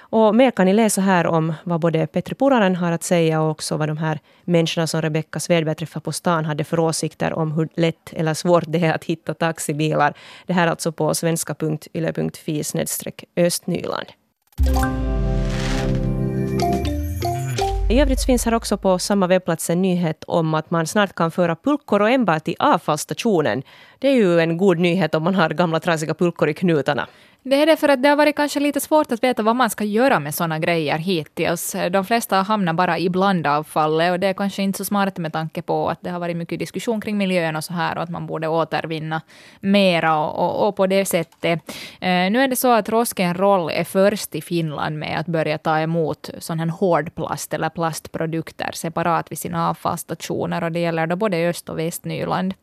Och 0.10 0.36
mer 0.36 0.52
kan 0.52 0.66
ni 0.66 0.74
läsa 0.74 1.02
här 1.02 1.28
om 1.28 1.54
vad 1.64 1.80
både 1.80 2.08
Petri 2.08 2.36
Puranen 2.36 2.76
har 2.76 2.92
att 2.92 3.04
säga 3.04 3.42
och 3.42 3.52
också 3.52 3.78
vad 3.78 3.90
de 3.90 3.98
här 3.98 4.20
människorna 4.44 4.88
som 4.88 5.02
Rebecka 5.02 5.40
Svedberg 5.40 5.76
träffade 5.76 6.04
på 6.04 6.12
stan 6.12 6.46
hade 6.46 6.64
för 6.64 6.80
åsikter 6.80 7.34
om 7.34 7.52
hur 7.52 7.70
lätt 7.76 8.14
eller 8.14 8.34
svårt 8.34 8.64
det 8.68 8.86
är 8.86 8.94
att 8.94 9.04
hitta 9.04 9.34
taxibilar. 9.34 10.14
Det 10.46 10.54
här 10.54 10.68
alltså 10.68 10.92
på 10.92 11.14
svenska.yle.fi 11.14 12.64
östnyland. 13.36 14.08
I 17.98 18.00
övrigt 18.00 18.26
finns 18.26 18.46
här 18.46 18.54
också 18.54 18.78
på 18.78 19.00
samma 19.00 19.28
webbplats 19.28 19.70
en 19.70 19.82
nyhet 19.82 20.24
om 20.28 20.54
att 20.54 20.72
man 20.72 20.88
snart 20.88 21.16
kan 21.16 21.32
föra 21.32 21.56
pulkor 21.56 22.02
och 22.02 22.10
enbart 22.10 22.44
till 22.44 22.56
avfallsstationen. 22.60 23.64
Det 24.00 24.08
är 24.08 24.14
ju 24.14 24.40
en 24.40 24.58
god 24.58 24.80
nyhet 24.80 25.16
om 25.16 25.24
man 25.24 25.36
har 25.36 25.50
gamla 25.50 25.80
trasiga 25.80 26.14
pulkor 26.14 26.50
i 26.50 26.54
knutarna. 26.54 27.08
Det 27.50 27.62
är 27.62 27.66
det 27.66 27.78
för 27.78 27.90
att 27.90 28.04
det 28.04 28.10
har 28.10 28.16
varit 28.16 28.36
kanske 28.36 28.60
lite 28.60 28.80
svårt 28.80 29.12
att 29.12 29.24
veta 29.24 29.44
vad 29.44 29.56
man 29.56 29.70
ska 29.70 29.84
göra 29.84 30.20
med 30.20 30.36
sådana 30.36 30.60
grejer 30.60 30.98
hittills. 30.98 31.76
De 31.92 32.06
flesta 32.06 32.36
hamnar 32.42 32.74
bara 32.74 33.00
i 33.00 33.10
blandavfallet 33.10 34.12
och 34.12 34.20
det 34.20 34.28
är 34.28 34.34
kanske 34.34 34.64
inte 34.64 34.78
så 34.78 34.86
smart 34.86 35.18
med 35.18 35.34
tanke 35.34 35.62
på 35.62 35.90
att 35.90 36.02
det 36.02 36.10
har 36.10 36.20
varit 36.20 36.38
mycket 36.38 36.60
diskussion 36.60 37.02
kring 37.02 37.18
miljön 37.18 37.56
och 37.56 37.64
så 37.64 37.74
här 37.74 37.98
och 37.98 38.04
att 38.04 38.10
man 38.10 38.28
borde 38.28 38.48
återvinna 38.48 39.22
mera 39.60 40.18
och, 40.20 40.46
och, 40.46 40.68
och 40.68 40.76
på 40.76 40.88
det 40.88 41.06
sättet. 41.06 41.60
Eh, 42.02 42.32
nu 42.32 42.42
är 42.42 42.48
det 42.48 42.56
så 42.56 42.72
att 42.72 42.90
Roskenroll 42.90 43.70
är 43.70 43.84
först 43.84 44.36
i 44.36 44.42
Finland 44.42 45.00
med 45.00 45.20
att 45.20 45.28
börja 45.28 45.58
ta 45.58 45.80
emot 45.80 46.30
sån 46.40 46.60
här 46.60 46.68
hårdplast 46.68 47.54
eller 47.54 47.70
plastprodukter 47.70 48.72
separat 48.74 49.32
vid 49.32 49.40
sina 49.40 49.70
avfallsstationer 49.70 50.64
och 50.64 50.72
det 50.72 50.80
gäller 50.80 51.08
då 51.08 51.16
både 51.16 51.50
Öst 51.50 51.70
och 51.70 51.80
Västnyland. 51.80 52.54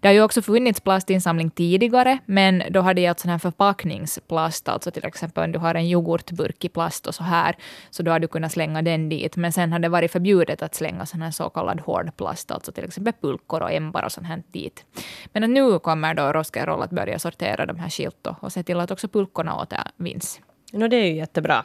Det 0.00 0.08
har 0.08 0.12
ju 0.12 0.22
också 0.22 0.42
funnits 0.42 0.80
plastinsamling 0.80 1.50
tidigare, 1.50 2.18
men 2.26 2.62
då 2.70 2.80
har 2.80 2.94
det 2.94 3.00
gällt 3.00 3.20
sån 3.20 3.30
här 3.30 3.38
förpackningsplast, 3.38 4.68
alltså 4.68 4.90
till 4.90 5.04
exempel 5.04 5.44
om 5.44 5.52
du 5.52 5.58
har 5.58 5.74
en 5.74 5.84
yoghurtburk 5.84 6.64
i 6.64 6.68
plast 6.68 7.06
och 7.06 7.14
så 7.14 7.22
här, 7.22 7.56
så 7.90 8.02
då 8.02 8.10
har 8.10 8.18
du 8.18 8.28
kunnat 8.28 8.52
slänga 8.52 8.82
den 8.82 9.08
dit. 9.08 9.36
Men 9.36 9.52
sen 9.52 9.72
har 9.72 9.78
det 9.78 9.88
varit 9.88 10.12
förbjudet 10.12 10.62
att 10.62 10.74
slänga 10.74 11.06
sån 11.06 11.22
här 11.22 11.30
så 11.30 11.50
kallad 11.50 11.80
hårdplast, 11.80 12.50
alltså 12.50 12.72
till 12.72 12.84
exempel 12.84 13.12
pulkor 13.20 13.62
och 13.62 13.72
ämbar 13.72 14.02
och 14.02 14.12
sånt 14.12 14.26
här 14.26 14.42
dit. 14.52 14.84
Men 15.32 15.54
nu 15.54 15.78
kommer 15.78 16.14
då 16.14 16.32
Roskeroll 16.32 16.82
att 16.82 16.90
börja 16.90 17.18
sortera 17.18 17.66
de 17.66 17.78
här 17.78 17.90
skilt 17.90 18.26
och 18.40 18.52
se 18.52 18.62
till 18.62 18.80
att 18.80 18.90
också 18.90 19.08
pulkorna 19.08 19.60
återvinns. 19.60 20.40
No, 20.72 20.88
det 20.88 20.96
är 20.96 21.06
ju 21.06 21.14
jättebra. 21.14 21.64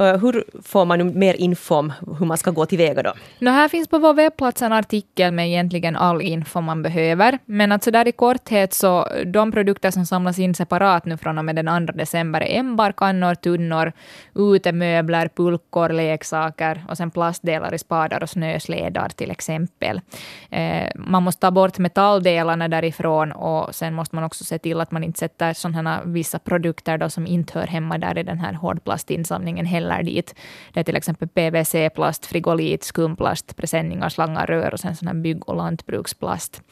Uh, 0.00 0.16
hur 0.16 0.44
får 0.62 0.84
man 0.84 1.18
mer 1.18 1.34
info 1.34 1.74
om 1.74 1.92
hur 2.18 2.26
man 2.26 2.38
ska 2.38 2.50
gå 2.50 2.66
tillväga 2.66 3.02
då? 3.02 3.12
No, 3.38 3.50
här 3.50 3.68
finns 3.68 3.88
på 3.88 3.98
vår 3.98 4.14
webbplats 4.14 4.62
en 4.62 4.72
artikel 4.72 5.32
med 5.32 5.48
egentligen 5.48 5.96
all 5.96 6.22
info 6.22 6.60
man 6.60 6.82
behöver. 6.82 7.38
Men 7.44 7.72
alltså 7.72 7.90
där 7.90 8.08
i 8.08 8.12
korthet 8.12 8.74
så 8.74 9.08
de 9.26 9.52
produkter 9.52 9.90
som 9.90 10.06
samlas 10.06 10.38
in 10.38 10.54
separat 10.54 11.04
nu 11.04 11.16
från 11.16 11.38
och 11.38 11.44
med 11.44 11.56
den 11.56 11.86
2 11.86 11.92
december 11.92 12.40
är 12.40 12.58
ämbar, 12.58 12.92
kannor, 12.92 13.34
tunnor, 13.34 13.92
utemöbler, 14.34 15.28
pulkor, 15.28 15.88
leksaker 15.88 16.84
och 16.88 16.96
sen 16.96 17.10
plastdelar 17.10 17.74
i 17.74 17.78
spadar 17.78 18.22
och 18.22 18.30
snösledar 18.30 19.08
till 19.08 19.30
exempel. 19.30 20.00
Eh, 20.50 20.88
man 20.94 21.22
måste 21.22 21.40
ta 21.40 21.50
bort 21.50 21.78
metalldelarna 21.78 22.68
därifrån 22.68 23.32
och 23.32 23.74
sen 23.74 23.94
måste 23.94 24.14
man 24.14 24.24
också 24.24 24.44
se 24.44 24.58
till 24.58 24.80
att 24.80 24.90
man 24.90 25.04
inte 25.04 25.18
sätter 25.18 25.52
sådana 25.52 26.00
vissa 26.04 26.38
produkter 26.38 26.98
då 26.98 27.08
som 27.08 27.26
inte 27.26 27.58
hör 27.58 27.66
hemma 27.66 27.98
där 27.98 28.18
i 28.18 28.22
den 28.22 28.33
den 28.34 28.44
här 28.44 28.52
hårdplastinsamlingen 28.52 29.66
heller 29.66 30.02
dit. 30.02 30.34
Det 30.72 30.80
är 30.80 30.84
till 30.84 30.96
exempel 30.96 31.28
PVC-plast, 31.28 32.26
frigolit, 32.26 32.84
skumplast, 32.84 33.56
presenningar, 33.56 34.08
slangar, 34.08 34.46
rör 34.46 34.72
och 34.72 34.80
sen 34.80 34.96
sån 34.96 35.08
här 35.08 35.14
bygg 35.14 35.48
och 35.48 35.56
lantbruksplast. 35.56 36.62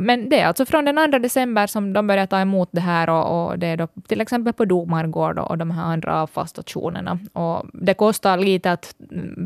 Men 0.00 0.28
det 0.28 0.40
är 0.40 0.46
alltså 0.46 0.66
från 0.66 0.84
den 0.84 1.12
2 1.12 1.18
december 1.18 1.66
som 1.66 1.92
de 1.92 2.06
börjar 2.06 2.26
ta 2.26 2.40
emot 2.40 2.68
det 2.72 2.80
här 2.80 3.10
och, 3.10 3.50
och 3.50 3.58
det 3.58 3.66
är 3.66 3.76
då 3.76 3.88
till 4.08 4.20
exempel 4.20 4.52
på 4.52 4.64
Domargård 4.64 5.38
och, 5.38 5.50
och 5.50 5.58
de 5.58 5.70
här 5.70 5.82
andra 5.82 6.22
avfallsstationerna. 6.22 7.18
Och 7.32 7.66
det 7.72 7.94
kostar 7.94 8.38
lite 8.38 8.72
att 8.72 8.94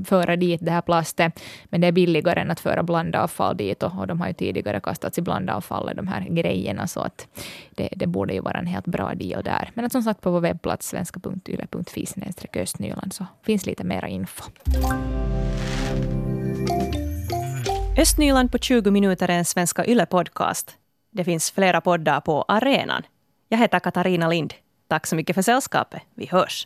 föra 0.04 0.37
dit 0.37 0.61
det 0.64 0.70
här 0.70 0.80
plastet, 0.80 1.40
men 1.64 1.80
det 1.80 1.87
är 1.87 1.92
billigare 1.92 2.40
än 2.40 2.50
att 2.50 2.61
föra 2.61 2.83
blandavfall 2.83 3.57
dit 3.57 3.83
och, 3.83 3.98
och 3.98 4.07
de 4.07 4.20
har 4.20 4.28
ju 4.28 4.35
tidigare 4.35 4.80
kastats 4.80 5.18
i 5.18 5.22
blandavfallet, 5.22 5.96
de 5.96 6.07
här 6.09 6.20
grejerna, 6.20 6.87
så 6.87 7.00
att 7.00 7.28
det, 7.70 7.88
det 7.96 8.07
borde 8.07 8.35
ju 8.35 8.40
vara 8.40 8.59
en 8.59 8.66
helt 8.66 8.87
bra 8.87 9.14
deal 9.14 9.42
där. 9.42 9.70
Men 9.74 9.85
att 9.85 9.92
som 9.92 10.02
sagt 10.02 10.20
på 10.20 10.30
vår 10.30 10.40
webbplats 10.40 10.94
www.yle.fi 11.35 12.61
östnyland 12.61 13.12
så 13.12 13.27
finns 13.42 13.66
lite 13.66 13.85
mera 13.85 14.09
info. 14.09 14.44
Östnyland 17.99 18.53
på 18.53 18.59
20 18.59 18.90
minuter 18.90 19.29
är 19.29 19.38
en 19.38 19.44
Svenska 19.44 19.85
Yle-podcast. 19.85 20.70
Det 21.11 21.25
finns 21.25 21.51
flera 21.51 21.81
poddar 21.81 22.20
på 22.20 22.44
arenan. 22.49 23.03
Jag 23.49 23.59
heter 23.59 23.81
Katarina 23.81 24.29
Lind. 24.29 24.55
Tack 24.88 25.07
så 25.07 25.16
mycket 25.16 25.35
för 25.35 25.42
sällskapet. 25.42 26.03
Vi 26.14 26.27
hörs. 26.27 26.62